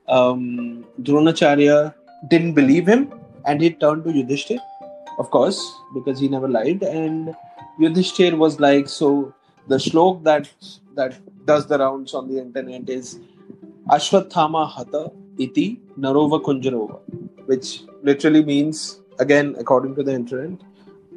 Um, 0.08 0.86
Dronacharya 1.02 1.94
didn't 2.30 2.54
believe 2.54 2.88
him, 2.88 3.14
and 3.46 3.62
he 3.62 3.72
turned 3.72 4.04
to 4.06 4.10
Yudhishthir, 4.10 4.60
of 5.20 5.30
course, 5.30 5.62
because 5.94 6.20
he 6.20 6.28
never 6.28 6.48
lied. 6.48 6.82
And 6.82 7.36
Yudhishthir 7.80 8.36
was 8.38 8.60
like, 8.60 8.90
so 8.90 9.34
the 9.68 9.76
shlok 9.76 10.24
that 10.24 10.50
that 10.96 11.20
does 11.46 11.68
the 11.68 11.78
rounds 11.78 12.14
on 12.16 12.28
the 12.28 12.40
internet 12.40 12.90
is 12.90 13.20
Ashwathama 13.92 14.68
Hata 14.68 15.12
iti 15.38 15.80
Narova 16.00 16.42
Kunjarova, 16.42 17.00
which 17.48 17.82
literally 18.04 18.44
means, 18.44 19.00
again, 19.20 19.56
according 19.58 19.96
to 19.96 20.04
the 20.04 20.14
internet, 20.14 20.60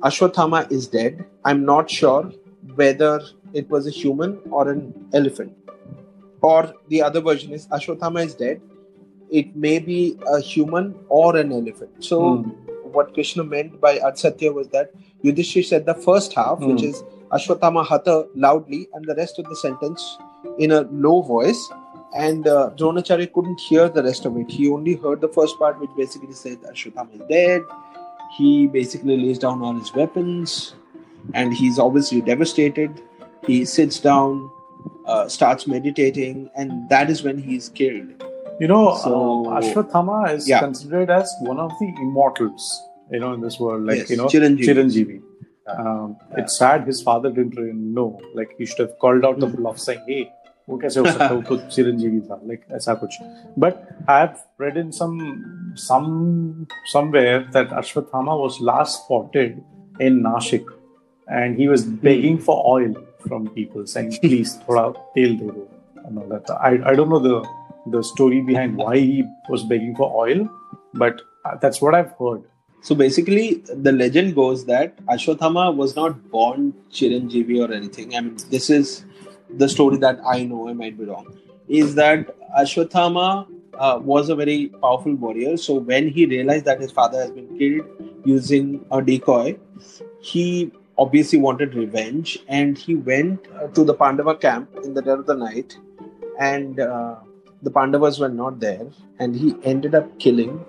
Ashwathama 0.00 0.70
is 0.72 0.88
dead. 0.88 1.24
I'm 1.44 1.64
not 1.64 1.90
sure 1.90 2.32
whether 2.74 3.20
it 3.52 3.68
was 3.68 3.86
a 3.86 3.90
human 3.90 4.40
or 4.50 4.70
an 4.70 5.08
elephant. 5.12 5.56
Or 6.40 6.72
the 6.88 7.02
other 7.02 7.20
version 7.20 7.52
is 7.52 7.66
Ashwathama 7.68 8.24
is 8.24 8.34
dead. 8.34 8.62
It 9.30 9.54
may 9.54 9.78
be 9.78 10.18
a 10.26 10.40
human 10.40 10.94
or 11.08 11.36
an 11.36 11.52
elephant. 11.52 12.02
So, 12.02 12.20
mm. 12.20 12.54
what 12.84 13.12
Krishna 13.14 13.44
meant 13.44 13.80
by 13.80 13.98
Adsatya 13.98 14.52
was 14.54 14.68
that 14.68 14.92
Yudhishthir 15.22 15.64
said 15.64 15.86
the 15.86 15.94
first 15.94 16.32
half, 16.32 16.58
mm. 16.58 16.72
which 16.72 16.82
is 16.82 17.04
Ashwatthama 17.30 17.86
Hatha 17.86 18.26
loudly 18.34 18.88
and 18.94 19.04
the 19.04 19.14
rest 19.14 19.38
of 19.38 19.44
the 19.46 19.56
sentence 19.56 20.18
in 20.58 20.72
a 20.72 20.82
low 20.82 21.22
voice. 21.22 21.70
And 22.14 22.48
uh, 22.48 22.70
Dronacharya 22.76 23.32
couldn't 23.32 23.60
hear 23.60 23.88
the 23.88 24.02
rest 24.02 24.24
of 24.24 24.36
it. 24.36 24.50
He 24.50 24.68
only 24.68 24.94
heard 24.94 25.20
the 25.20 25.28
first 25.28 25.58
part, 25.58 25.80
which 25.80 25.90
basically 25.96 26.32
said 26.32 26.60
Ashwatthama 26.62 27.14
is 27.14 27.28
dead. 27.28 27.62
He 28.36 28.66
basically 28.66 29.16
lays 29.16 29.38
down 29.38 29.62
all 29.62 29.74
his 29.74 29.92
weapons 29.94 30.74
and 31.34 31.54
he's 31.54 31.78
obviously 31.78 32.20
devastated. 32.20 33.02
He 33.46 33.64
sits 33.64 34.00
down, 34.00 34.50
uh, 35.06 35.28
starts 35.28 35.66
meditating, 35.66 36.50
and 36.56 36.88
that 36.88 37.10
is 37.10 37.22
when 37.22 37.38
he's 37.38 37.68
killed. 37.68 38.22
You 38.60 38.68
know, 38.68 38.96
so, 38.96 39.50
uh, 39.50 39.60
Ashwatthama 39.60 40.34
is 40.34 40.48
yeah. 40.48 40.60
considered 40.60 41.10
as 41.10 41.32
one 41.40 41.58
of 41.58 41.70
the 41.80 41.86
immortals, 42.00 42.82
you 43.10 43.18
know, 43.18 43.32
in 43.32 43.40
this 43.40 43.58
world, 43.58 43.86
like, 43.86 43.98
yes, 43.98 44.10
you 44.10 44.16
know, 44.16 44.26
Chiranjeevi. 44.26 44.64
Chiranjeevi. 44.64 45.22
Um, 45.66 46.16
yeah. 46.30 46.42
It's 46.42 46.58
sad 46.58 46.86
his 46.86 47.00
father 47.00 47.30
didn't 47.30 47.56
really 47.56 47.72
know. 47.72 48.20
Like 48.34 48.54
he 48.58 48.66
should 48.66 48.80
have 48.80 48.98
called 48.98 49.24
out 49.24 49.38
the 49.38 49.46
mm-hmm. 49.46 49.62
bluff, 49.62 49.78
saying, 49.78 50.02
"Hey, 50.06 50.32
वो 50.69 50.77
कैसे 50.77 50.99
हो 50.99 51.05
सकता 51.05 51.25
है 51.25 51.35
वो 51.35 51.41
तो 51.49 51.57
चिरंजीवी 51.69 52.19
था 52.29 52.39
like 52.47 52.61
ऐसा 52.75 52.93
कुछ 53.03 53.17
but 53.59 53.75
I 54.09 54.19
have 54.19 54.43
read 54.63 54.77
in 54.79 54.91
some 54.97 55.15
some 55.85 56.11
somewhere 56.91 57.39
that 57.55 57.73
Ashwathama 57.79 58.35
was 58.41 58.59
last 58.69 59.01
spotted 59.01 59.57
in 60.05 60.21
Nashik 60.27 60.69
and 61.39 61.59
he 61.61 61.67
was 61.71 61.83
begging 62.05 62.37
for 62.45 62.55
oil 62.75 62.95
from 63.25 63.49
people 63.57 63.85
saying 63.93 64.13
please 64.23 64.55
thoda 64.61 64.85
tel 65.17 65.37
de 65.41 65.51
do 65.57 65.67
and 66.05 66.23
all 66.23 66.33
that 66.33 66.53
I, 66.69 66.71
I 66.91 66.95
don't 67.01 67.13
know 67.15 67.21
the 67.27 67.37
the 67.97 68.03
story 68.13 68.41
behind 68.51 68.83
why 68.83 68.95
he 68.97 69.23
was 69.55 69.69
begging 69.73 69.95
for 70.01 70.09
oil 70.25 70.47
but 71.05 71.25
that's 71.65 71.85
what 71.87 71.99
I've 72.01 72.13
heard 72.23 72.43
So 72.87 72.93
basically, 72.93 73.63
the 73.85 73.91
legend 73.91 74.35
goes 74.35 74.65
that 74.65 74.97
Ashwathama 75.07 75.75
was 75.75 75.95
not 75.95 76.29
born 76.29 76.73
Chiranjeevi 76.91 77.57
or 77.67 77.73
anything. 77.73 78.15
I 78.15 78.21
mean, 78.21 78.37
this 78.51 78.69
is 78.69 79.03
the 79.56 79.68
story 79.68 79.96
that 79.98 80.20
I 80.26 80.44
know. 80.44 80.68
I 80.68 80.72
might 80.72 80.98
be 80.98 81.04
wrong. 81.04 81.36
Is 81.68 81.94
that 81.94 82.36
Ashwathama 82.58 83.46
uh, 83.74 83.98
was 84.02 84.28
a 84.28 84.34
very 84.34 84.68
powerful 84.80 85.14
warrior. 85.14 85.56
So 85.56 85.74
when 85.74 86.08
he 86.08 86.26
realized 86.26 86.64
that 86.66 86.80
his 86.80 86.90
father 86.90 87.20
has 87.20 87.30
been 87.30 87.58
killed 87.58 87.86
using 88.24 88.84
a 88.90 89.00
decoy, 89.00 89.58
he 90.20 90.70
obviously 90.98 91.38
wanted 91.38 91.74
revenge, 91.74 92.38
and 92.48 92.76
he 92.76 92.94
went 92.94 93.46
uh, 93.56 93.68
to 93.68 93.84
the 93.84 93.94
Pandava 93.94 94.34
camp 94.34 94.68
in 94.84 94.92
the 94.92 95.00
dead 95.00 95.18
of 95.18 95.26
the 95.26 95.34
night, 95.34 95.78
and 96.38 96.78
uh, 96.80 97.16
the 97.62 97.70
Pandavas 97.70 98.18
were 98.18 98.28
not 98.28 98.60
there, 98.60 98.86
and 99.18 99.34
he 99.34 99.54
ended 99.64 99.94
up 99.94 100.18
killing 100.18 100.62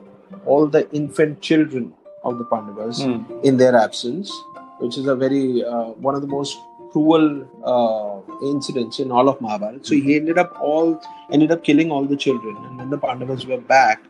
all 0.46 0.68
the 0.68 0.90
infant 0.92 1.42
children 1.42 1.94
of 2.24 2.38
the 2.38 2.46
Pandavas 2.46 3.04
Hmm. 3.04 3.24
in 3.44 3.58
their 3.58 3.76
absence, 3.76 4.32
which 4.80 4.98
is 4.98 5.08
a 5.08 5.16
very 5.16 5.66
uh, 5.66 5.88
one 6.08 6.16
of 6.16 6.22
the 6.22 6.28
most 6.28 6.58
cruel 6.92 7.26
uh, 7.74 8.48
incidents 8.48 9.00
in 9.00 9.12
all 9.12 9.30
of 9.30 9.40
Mahabharata. 9.42 9.84
So 9.84 9.96
he 9.96 10.16
ended 10.16 10.38
up 10.38 10.58
all 10.62 11.02
ended 11.32 11.52
up 11.52 11.64
killing 11.64 11.92
all 11.92 12.06
the 12.06 12.18
children, 12.18 12.56
and 12.66 12.78
when 12.78 12.90
the 12.90 12.98
Pandavas 12.98 13.46
were 13.46 13.62
back, 13.62 14.02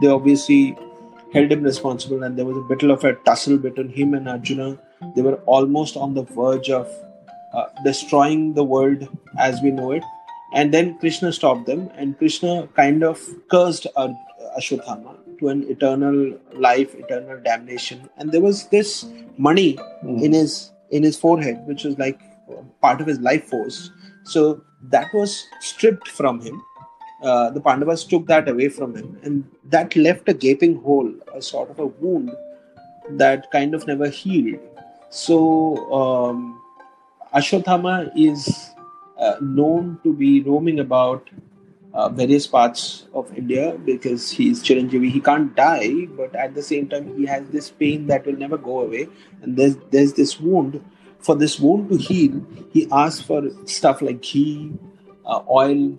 they 0.00 0.08
obviously 0.08 0.76
held 1.32 1.50
him 1.52 1.62
responsible, 1.62 2.22
and 2.22 2.38
there 2.38 2.44
was 2.46 2.56
a 2.56 2.66
bit 2.68 2.82
of 2.90 3.04
a 3.04 3.14
tussle 3.30 3.58
between 3.58 3.88
him 3.90 4.14
and 4.14 4.28
Arjuna. 4.28 4.78
They 5.16 5.22
were 5.22 5.36
almost 5.56 5.96
on 5.96 6.14
the 6.14 6.22
verge 6.22 6.70
of 6.70 6.88
uh, 7.54 7.66
destroying 7.84 8.54
the 8.54 8.64
world 8.64 9.06
as 9.38 9.60
we 9.60 9.70
know 9.70 9.92
it, 9.92 10.04
and 10.54 10.72
then 10.72 10.98
Krishna 10.98 11.32
stopped 11.32 11.66
them, 11.66 11.90
and 11.96 12.16
Krishna 12.18 12.68
kind 12.74 13.02
of 13.02 13.20
cursed 13.50 13.86
Ar- 13.96 14.16
Ashwathama 14.58 15.14
to 15.40 15.48
an 15.48 15.64
eternal 15.70 16.16
life, 16.54 16.94
eternal 16.94 17.38
damnation. 17.40 18.08
And 18.16 18.32
there 18.32 18.40
was 18.40 18.66
this 18.68 19.06
money 19.36 19.70
Hmm. 20.02 20.18
in 20.18 20.32
his 20.32 20.72
in 20.90 21.02
his 21.02 21.16
forehead, 21.18 21.56
which 21.66 21.84
was 21.84 21.98
like 21.98 22.18
part 22.80 23.00
of 23.00 23.06
his 23.06 23.20
life 23.20 23.44
force. 23.44 23.90
So 24.24 24.62
that 24.90 25.12
was 25.12 25.46
stripped 25.60 26.08
from 26.08 26.40
him. 26.40 26.62
Uh, 27.22 27.50
the 27.50 27.60
Pandavas 27.60 28.04
took 28.04 28.26
that 28.26 28.48
away 28.48 28.68
from 28.68 28.94
him, 28.94 29.18
and 29.22 29.44
that 29.64 29.96
left 29.96 30.28
a 30.28 30.34
gaping 30.34 30.80
hole, 30.82 31.12
a 31.34 31.42
sort 31.42 31.68
of 31.68 31.78
a 31.80 31.86
wound 31.86 32.30
that 33.10 33.50
kind 33.50 33.74
of 33.74 33.86
never 33.86 34.08
healed. 34.08 34.60
So 35.10 35.92
um, 35.92 36.62
Ashwathama 37.34 38.12
is 38.14 38.70
uh, 39.18 39.36
known 39.40 39.98
to 40.04 40.12
be 40.12 40.42
roaming 40.42 40.78
about 40.78 41.28
uh, 41.94 42.08
various 42.08 42.46
parts 42.46 43.06
of 43.14 43.36
India 43.36 43.76
because 43.84 44.30
he's 44.30 44.62
Chiranjeevi. 44.62 45.10
He 45.10 45.20
can't 45.20 45.54
die, 45.56 46.06
but 46.16 46.34
at 46.36 46.54
the 46.54 46.62
same 46.62 46.88
time, 46.88 47.16
he 47.16 47.26
has 47.26 47.48
this 47.48 47.70
pain 47.70 48.06
that 48.06 48.26
will 48.26 48.36
never 48.36 48.56
go 48.56 48.80
away. 48.80 49.08
And 49.42 49.56
there's 49.56 49.76
there's 49.90 50.12
this 50.12 50.38
wound. 50.38 50.84
For 51.20 51.34
this 51.34 51.58
wound 51.60 51.88
to 51.90 51.96
heal, 51.96 52.44
he 52.72 52.86
asks 52.92 53.20
for 53.20 53.42
stuff 53.66 54.00
like 54.02 54.22
ghee, 54.22 54.72
uh, 55.26 55.42
oil, 55.50 55.96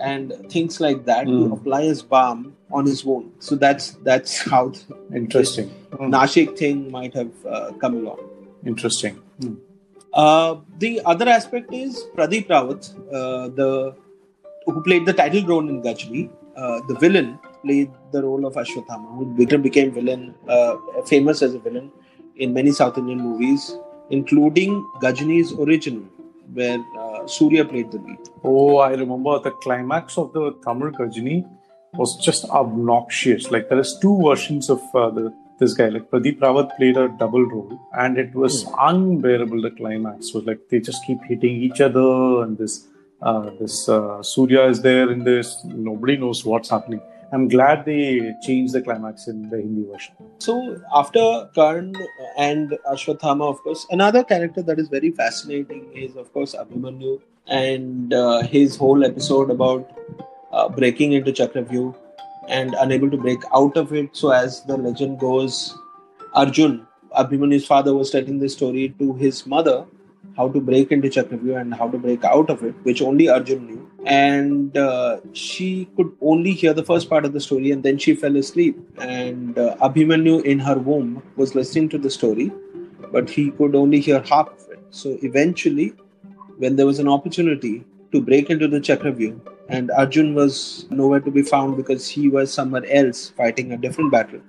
and 0.00 0.32
things 0.50 0.80
like 0.80 1.04
that 1.06 1.24
to 1.26 1.30
Mm. 1.48 1.52
apply 1.56 1.82
as 1.84 2.02
balm 2.02 2.54
on 2.72 2.86
his 2.86 3.04
wound. 3.04 3.32
So 3.38 3.54
that's 3.56 3.92
that's 4.08 4.38
how 4.52 4.62
the 4.70 5.16
interesting 5.20 5.68
Hmm. 5.96 6.10
Nashik 6.14 6.56
thing 6.58 6.90
might 6.90 7.14
have 7.14 7.32
uh, 7.46 7.72
come 7.84 7.94
along. 8.00 8.18
interesting 8.72 9.14
Hmm. 9.40 9.54
Uh, 10.12 10.56
the 10.78 10.90
other 11.12 11.28
aspect 11.28 11.72
is 11.72 12.02
Pradeep 12.16 12.48
Rawat, 12.52 12.82
uh, 13.18 13.48
the 13.60 13.94
who 14.66 14.82
played 14.82 15.04
the 15.06 15.12
title 15.12 15.44
role 15.52 15.68
in 15.68 15.82
Ghajini. 15.82 16.22
Uh, 16.56 16.80
the 16.88 16.94
villain 17.04 17.38
played 17.62 17.90
the 18.12 18.22
role 18.22 18.46
of 18.48 18.54
Ashwathama, 18.62 19.08
who 19.16 19.24
later 19.40 19.58
became 19.58 19.92
villain, 19.92 20.34
uh, 20.48 20.76
famous 21.12 21.42
as 21.42 21.54
a 21.54 21.58
villain 21.58 21.90
in 22.36 22.54
many 22.54 22.72
South 22.72 22.96
Indian 23.02 23.20
movies, 23.20 23.66
including 24.10 24.84
Ghajini's 25.02 25.52
original, 25.52 26.02
where 26.52 26.78
uh, 26.98 27.26
Surya 27.26 27.64
played 27.64 27.90
the 27.90 27.98
lead. 27.98 28.18
Oh, 28.44 28.78
I 28.78 28.92
remember 28.92 29.38
the 29.38 29.50
climax 29.50 30.18
of 30.18 30.32
the 30.32 30.52
Tamil 30.64 30.92
Ghajini 30.92 31.48
was 31.94 32.16
just 32.16 32.44
obnoxious. 32.50 33.50
Like 33.50 33.68
there 33.68 33.78
is 33.78 33.98
two 34.00 34.20
versions 34.22 34.70
of 34.70 34.80
uh, 34.94 35.10
the 35.10 35.34
this 35.58 35.74
guy. 35.74 35.88
Like 35.88 36.10
Pradeep 36.10 36.38
Rawat 36.40 36.76
played 36.76 36.96
a 36.96 37.08
double 37.08 37.44
role, 37.44 37.80
and 37.92 38.18
it 38.18 38.34
was 38.34 38.66
unbearable. 38.78 39.62
The 39.62 39.70
climax 39.70 40.34
was 40.34 40.44
like 40.44 40.60
they 40.70 40.80
just 40.80 41.04
keep 41.06 41.22
hitting 41.24 41.56
each 41.56 41.80
other, 41.80 42.42
and 42.42 42.58
this 42.58 42.86
uh, 43.22 43.50
this 43.58 43.88
uh, 43.88 44.22
Surya 44.22 44.66
is 44.66 44.82
there 44.82 45.10
in 45.10 45.24
this. 45.24 45.64
Nobody 45.64 46.16
knows 46.16 46.44
what's 46.44 46.70
happening. 46.70 47.00
I'm 47.32 47.48
glad 47.48 47.84
they 47.84 48.34
changed 48.42 48.72
the 48.72 48.82
climax 48.82 49.26
in 49.26 49.50
the 49.50 49.56
Hindi 49.56 49.84
version. 49.90 50.14
So 50.38 50.80
after 50.94 51.50
Karn 51.54 51.94
and 52.38 52.78
Ashwathama, 52.90 53.48
of 53.48 53.60
course, 53.62 53.86
another 53.90 54.22
character 54.22 54.62
that 54.62 54.78
is 54.78 54.88
very 54.88 55.10
fascinating 55.10 55.90
is, 55.92 56.16
of 56.16 56.32
course, 56.32 56.54
Abhimanyu 56.54 57.20
and 57.48 58.14
uh, 58.14 58.42
his 58.42 58.76
whole 58.76 59.04
episode 59.04 59.50
about 59.50 59.90
uh, 60.52 60.68
breaking 60.68 61.12
into 61.12 61.32
Chakravyuh 61.32 61.94
and 62.48 62.74
unable 62.74 63.10
to 63.10 63.16
break 63.16 63.40
out 63.52 63.76
of 63.76 63.92
it. 63.92 64.16
So 64.16 64.30
as 64.30 64.62
the 64.64 64.76
legend 64.76 65.18
goes, 65.18 65.76
Arjun, 66.34 66.86
Abhimanyu's 67.18 67.66
father, 67.66 67.94
was 67.94 68.10
telling 68.10 68.38
this 68.38 68.52
story 68.52 68.94
to 68.98 69.14
his 69.14 69.46
mother 69.46 69.84
how 70.36 70.48
to 70.48 70.60
break 70.60 70.92
into 70.92 71.08
Chakravyuh 71.08 71.60
and 71.60 71.74
how 71.74 71.88
to 71.88 71.98
break 71.98 72.24
out 72.24 72.50
of 72.50 72.62
it, 72.62 72.74
which 72.82 73.02
only 73.02 73.28
Arjun 73.28 73.66
knew. 73.66 73.90
And 74.04 74.76
uh, 74.76 75.20
she 75.32 75.88
could 75.96 76.12
only 76.20 76.52
hear 76.52 76.72
the 76.72 76.84
first 76.84 77.08
part 77.08 77.24
of 77.24 77.32
the 77.32 77.40
story, 77.40 77.70
and 77.70 77.82
then 77.82 77.98
she 77.98 78.14
fell 78.14 78.36
asleep. 78.36 78.78
And 78.98 79.58
uh, 79.58 79.76
Abhimanyu, 79.80 80.44
in 80.44 80.58
her 80.58 80.76
womb, 80.76 81.22
was 81.36 81.54
listening 81.54 81.88
to 81.90 81.98
the 81.98 82.10
story, 82.10 82.52
but 83.10 83.30
he 83.30 83.50
could 83.52 83.74
only 83.74 84.00
hear 84.00 84.22
half 84.22 84.48
of 84.48 84.70
it. 84.70 84.80
So 84.90 85.18
eventually, 85.22 85.94
when 86.58 86.76
there 86.76 86.86
was 86.86 86.98
an 86.98 87.08
opportunity 87.08 87.84
to 88.12 88.20
break 88.20 88.50
into 88.50 88.68
the 88.68 88.80
Chakravyuh, 88.80 89.40
and 89.68 89.90
Arjun 89.90 90.34
was 90.34 90.86
nowhere 90.90 91.20
to 91.20 91.30
be 91.30 91.42
found 91.42 91.76
because 91.76 92.06
he 92.06 92.28
was 92.28 92.52
somewhere 92.52 92.84
else 92.88 93.30
fighting 93.30 93.72
a 93.72 93.76
different 93.76 94.12
battle. 94.12 94.40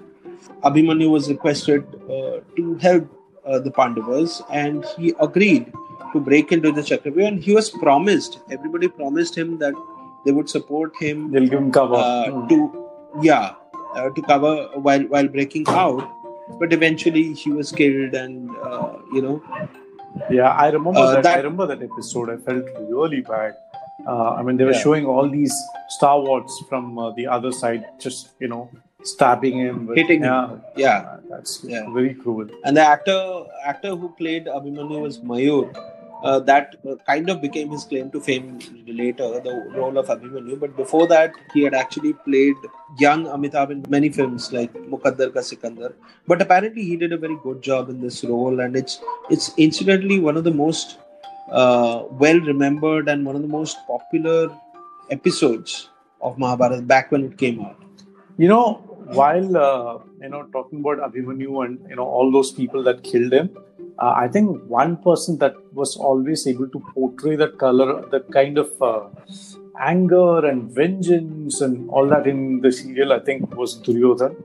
Abhimanyu 0.64 1.10
was 1.10 1.30
requested 1.30 1.84
uh, 2.10 2.42
to 2.56 2.76
help 2.82 3.17
uh, 3.48 3.60
the 3.60 3.72
Pandavas, 3.72 4.42
and 4.52 4.86
he 4.98 5.14
agreed 5.20 5.72
to 6.14 6.20
break 6.20 6.52
into 6.52 6.72
the 6.72 6.82
Chakravyuh. 6.82 7.28
And 7.28 7.44
he 7.44 7.54
was 7.60 7.70
promised; 7.86 8.40
everybody 8.58 8.88
promised 8.88 9.38
him 9.38 9.58
that 9.60 9.74
they 10.26 10.32
would 10.40 10.50
support 10.50 10.94
him 11.02 11.32
They'll 11.32 11.50
give 11.56 11.60
him 11.60 11.72
cover. 11.72 11.96
uh, 11.96 12.32
Hmm. 12.32 12.48
to, 12.54 12.60
yeah, 13.22 13.54
uh, 13.96 14.10
to 14.10 14.22
cover 14.34 14.54
while 14.88 15.04
while 15.16 15.28
breaking 15.40 15.66
out. 15.86 16.06
But 16.60 16.72
eventually, 16.80 17.24
he 17.34 17.52
was 17.52 17.72
killed, 17.82 18.14
and 18.24 18.50
uh, 18.72 18.94
you 19.14 19.22
know, 19.28 19.36
Yeah, 20.36 20.50
I 20.66 20.68
remember 20.76 21.00
Uh, 21.00 21.08
that, 21.14 21.24
that- 21.24 21.38
I 21.38 21.42
remember 21.42 21.66
that 21.72 21.82
episode. 21.88 22.30
I 22.34 22.38
felt 22.46 22.70
really 22.92 23.20
bad. 23.30 23.56
Uh, 24.14 24.30
I 24.38 24.44
mean, 24.48 24.58
they 24.62 24.66
were 24.70 24.72
Yeah. 24.78 24.84
showing 24.86 25.06
all 25.14 25.28
these 25.34 25.54
Star 25.96 26.14
Wars 26.28 26.56
from 26.70 26.98
uh, 27.04 27.12
the 27.20 27.26
other 27.36 27.52
side, 27.58 27.84
just 28.06 28.30
you 28.46 28.48
know, 28.54 28.62
stabbing 29.12 29.58
him, 29.60 29.86
with- 29.88 29.98
Hitting 29.98 30.24
him. 30.24 30.62
Yeah, 30.76 30.86
yeah. 30.86 30.98
uh, 31.12 31.18
that's 31.30 31.64
Yeah. 31.64 31.90
very 31.94 32.14
cruel. 32.14 32.48
and 32.64 32.76
the 32.78 32.82
actor 32.82 33.20
actor 33.64 33.96
who 33.96 34.10
played 34.24 34.46
Abhimanyu 34.46 35.02
was 35.02 35.20
Mayur. 35.20 35.68
Uh, 36.24 36.40
that 36.40 36.76
uh, 36.90 36.96
kind 37.06 37.30
of 37.30 37.40
became 37.42 37.70
his 37.70 37.84
claim 37.86 38.10
to 38.10 38.20
fame 38.20 38.46
later, 38.88 39.40
the 39.48 39.52
role 39.76 40.00
of 40.00 40.08
Abhimanyu. 40.08 40.60
But 40.60 40.76
before 40.76 41.06
that, 41.10 41.32
he 41.54 41.62
had 41.62 41.76
actually 41.76 42.14
played 42.14 42.56
young 43.00 43.26
Amitabh 43.26 43.70
in 43.70 43.86
many 43.88 44.10
films 44.10 44.52
like 44.52 44.74
Mukaddar 44.94 45.32
Ka 45.36 45.42
Sikandar. 45.42 45.92
But 46.28 46.42
apparently, 46.42 46.82
he 46.84 46.96
did 46.98 47.14
a 47.14 47.18
very 47.18 47.38
good 47.44 47.62
job 47.62 47.92
in 47.92 48.02
this 48.02 48.24
role, 48.24 48.60
and 48.62 48.76
it's 48.76 49.00
it's 49.30 49.52
incidentally 49.58 50.20
one 50.20 50.38
of 50.38 50.44
the 50.44 50.56
most 50.64 50.98
uh, 51.52 52.04
well 52.26 52.40
remembered 52.40 53.08
and 53.10 53.24
one 53.24 53.36
of 53.36 53.44
the 53.44 53.54
most 53.60 53.78
popular 53.86 54.50
episodes 55.12 55.90
of 56.20 56.40
Mahabharata 56.40 56.82
back 56.82 57.12
when 57.12 57.26
it 57.26 57.38
came 57.38 57.62
out. 57.62 57.78
You 58.40 58.48
know, 58.48 58.66
while 59.14 59.58
uh, 59.58 60.00
you 60.22 60.30
know 60.30 60.44
talking 60.54 60.80
about 60.80 61.00
Abhimanyu 61.00 61.66
and 61.66 61.80
you 61.90 61.96
know 61.96 62.06
all 62.06 62.32
those 62.32 62.52
people 62.52 62.84
that 62.84 63.04
killed 63.04 63.34
him, 63.34 63.50
uh, 64.00 64.14
I 64.16 64.28
think 64.28 64.64
one 64.68 64.98
person 64.98 65.38
that 65.40 65.56
was 65.74 65.96
always 65.98 66.46
able 66.48 66.68
to 66.70 66.80
portray 66.94 67.36
that 67.36 67.58
color, 67.58 68.06
that 68.12 68.32
kind 68.32 68.58
of 68.58 68.70
uh, 68.82 69.08
anger 69.80 70.46
and 70.46 70.72
vengeance 70.72 71.62
and 71.62 71.90
all 71.90 72.08
that 72.08 72.28
in 72.28 72.62
the 72.62 72.72
serial, 72.72 73.14
I 73.14 73.20
think 73.20 73.56
was 73.56 73.80
Duryodhan, 73.82 74.36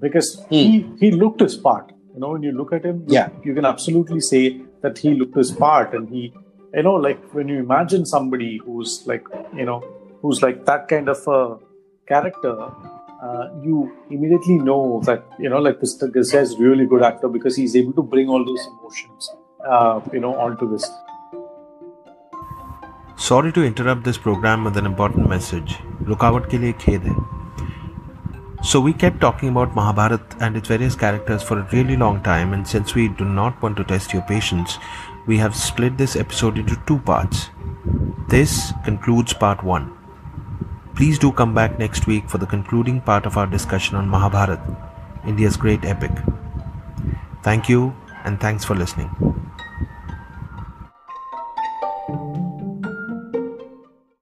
because 0.00 0.44
he 0.50 0.86
he 1.00 1.10
looked 1.12 1.40
his 1.40 1.56
part. 1.56 1.92
You 2.14 2.20
know, 2.20 2.30
when 2.30 2.42
you 2.42 2.52
look 2.52 2.72
at 2.72 2.84
him, 2.84 3.04
you- 3.06 3.14
Yeah. 3.14 3.28
you 3.44 3.54
can 3.54 3.64
absolutely 3.64 4.20
say 4.20 4.60
that 4.82 4.98
he 4.98 5.14
looked 5.14 5.36
his 5.36 5.50
part 5.52 5.94
and 5.94 6.08
he 6.08 6.32
you 6.74 6.82
know, 6.82 6.94
like 6.94 7.22
when 7.34 7.48
you 7.48 7.58
imagine 7.58 8.06
somebody 8.06 8.56
who's 8.64 8.92
like, 9.06 9.26
you 9.54 9.64
know, 9.66 9.80
who's 10.22 10.42
like 10.42 10.64
that 10.64 10.88
kind 10.88 11.08
of 11.14 11.18
a 11.28 11.58
character, 12.10 12.54
uh, 13.21 13.49
you 13.61 13.91
immediately 14.09 14.57
know 14.57 15.01
that 15.05 15.25
you 15.39 15.49
know, 15.49 15.59
like 15.59 15.79
this, 15.79 15.95
this 15.95 16.31
guy's 16.31 16.57
really 16.57 16.85
good 16.85 17.03
actor 17.03 17.27
because 17.27 17.55
he's 17.55 17.75
able 17.75 17.93
to 17.93 18.03
bring 18.03 18.29
all 18.29 18.45
those 18.45 18.67
emotions, 18.67 19.29
uh, 19.67 20.01
you 20.13 20.19
know, 20.19 20.35
onto 20.35 20.69
this. 20.69 20.89
Sorry 23.17 23.51
to 23.53 23.63
interrupt 23.63 24.03
this 24.03 24.17
program 24.17 24.63
with 24.63 24.77
an 24.77 24.85
important 24.85 25.29
message. 25.29 25.77
रुकावट 26.07 26.49
के 26.49 26.57
लिए 26.57 26.73
खेद 26.81 27.01
है 27.03 27.15
so 28.69 28.79
we 28.81 28.91
kept 28.91 29.21
talking 29.21 29.49
about 29.49 29.75
Mahabharat 29.75 30.35
and 30.41 30.57
its 30.57 30.67
various 30.67 30.95
characters 30.95 31.43
for 31.43 31.59
a 31.59 31.67
really 31.71 31.95
long 31.95 32.21
time 32.23 32.53
and 32.53 32.67
since 32.67 32.95
we 32.95 33.07
do 33.07 33.23
not 33.23 33.61
want 33.61 33.77
to 33.77 33.83
test 33.83 34.13
your 34.13 34.23
patience, 34.23 34.79
we 35.27 35.37
have 35.37 35.55
split 35.55 35.97
this 35.97 36.15
episode 36.15 36.57
into 36.57 36.75
two 36.87 36.97
parts. 36.99 37.49
This 38.27 38.73
concludes 38.83 39.33
part 39.33 39.63
1. 39.63 39.97
Please 41.02 41.18
do 41.18 41.32
come 41.32 41.52
back 41.52 41.80
next 41.80 42.06
week 42.06 42.30
for 42.30 42.38
the 42.38 42.46
concluding 42.46 43.00
part 43.00 43.26
of 43.26 43.36
our 43.36 43.44
discussion 43.44 43.96
on 43.96 44.06
Mahabharat, 44.08 44.60
India's 45.26 45.56
great 45.56 45.84
epic. 45.84 46.12
Thank 47.42 47.68
you 47.68 47.92
and 48.22 48.40
thanks 48.40 48.64
for 48.64 48.76
listening. 48.76 49.10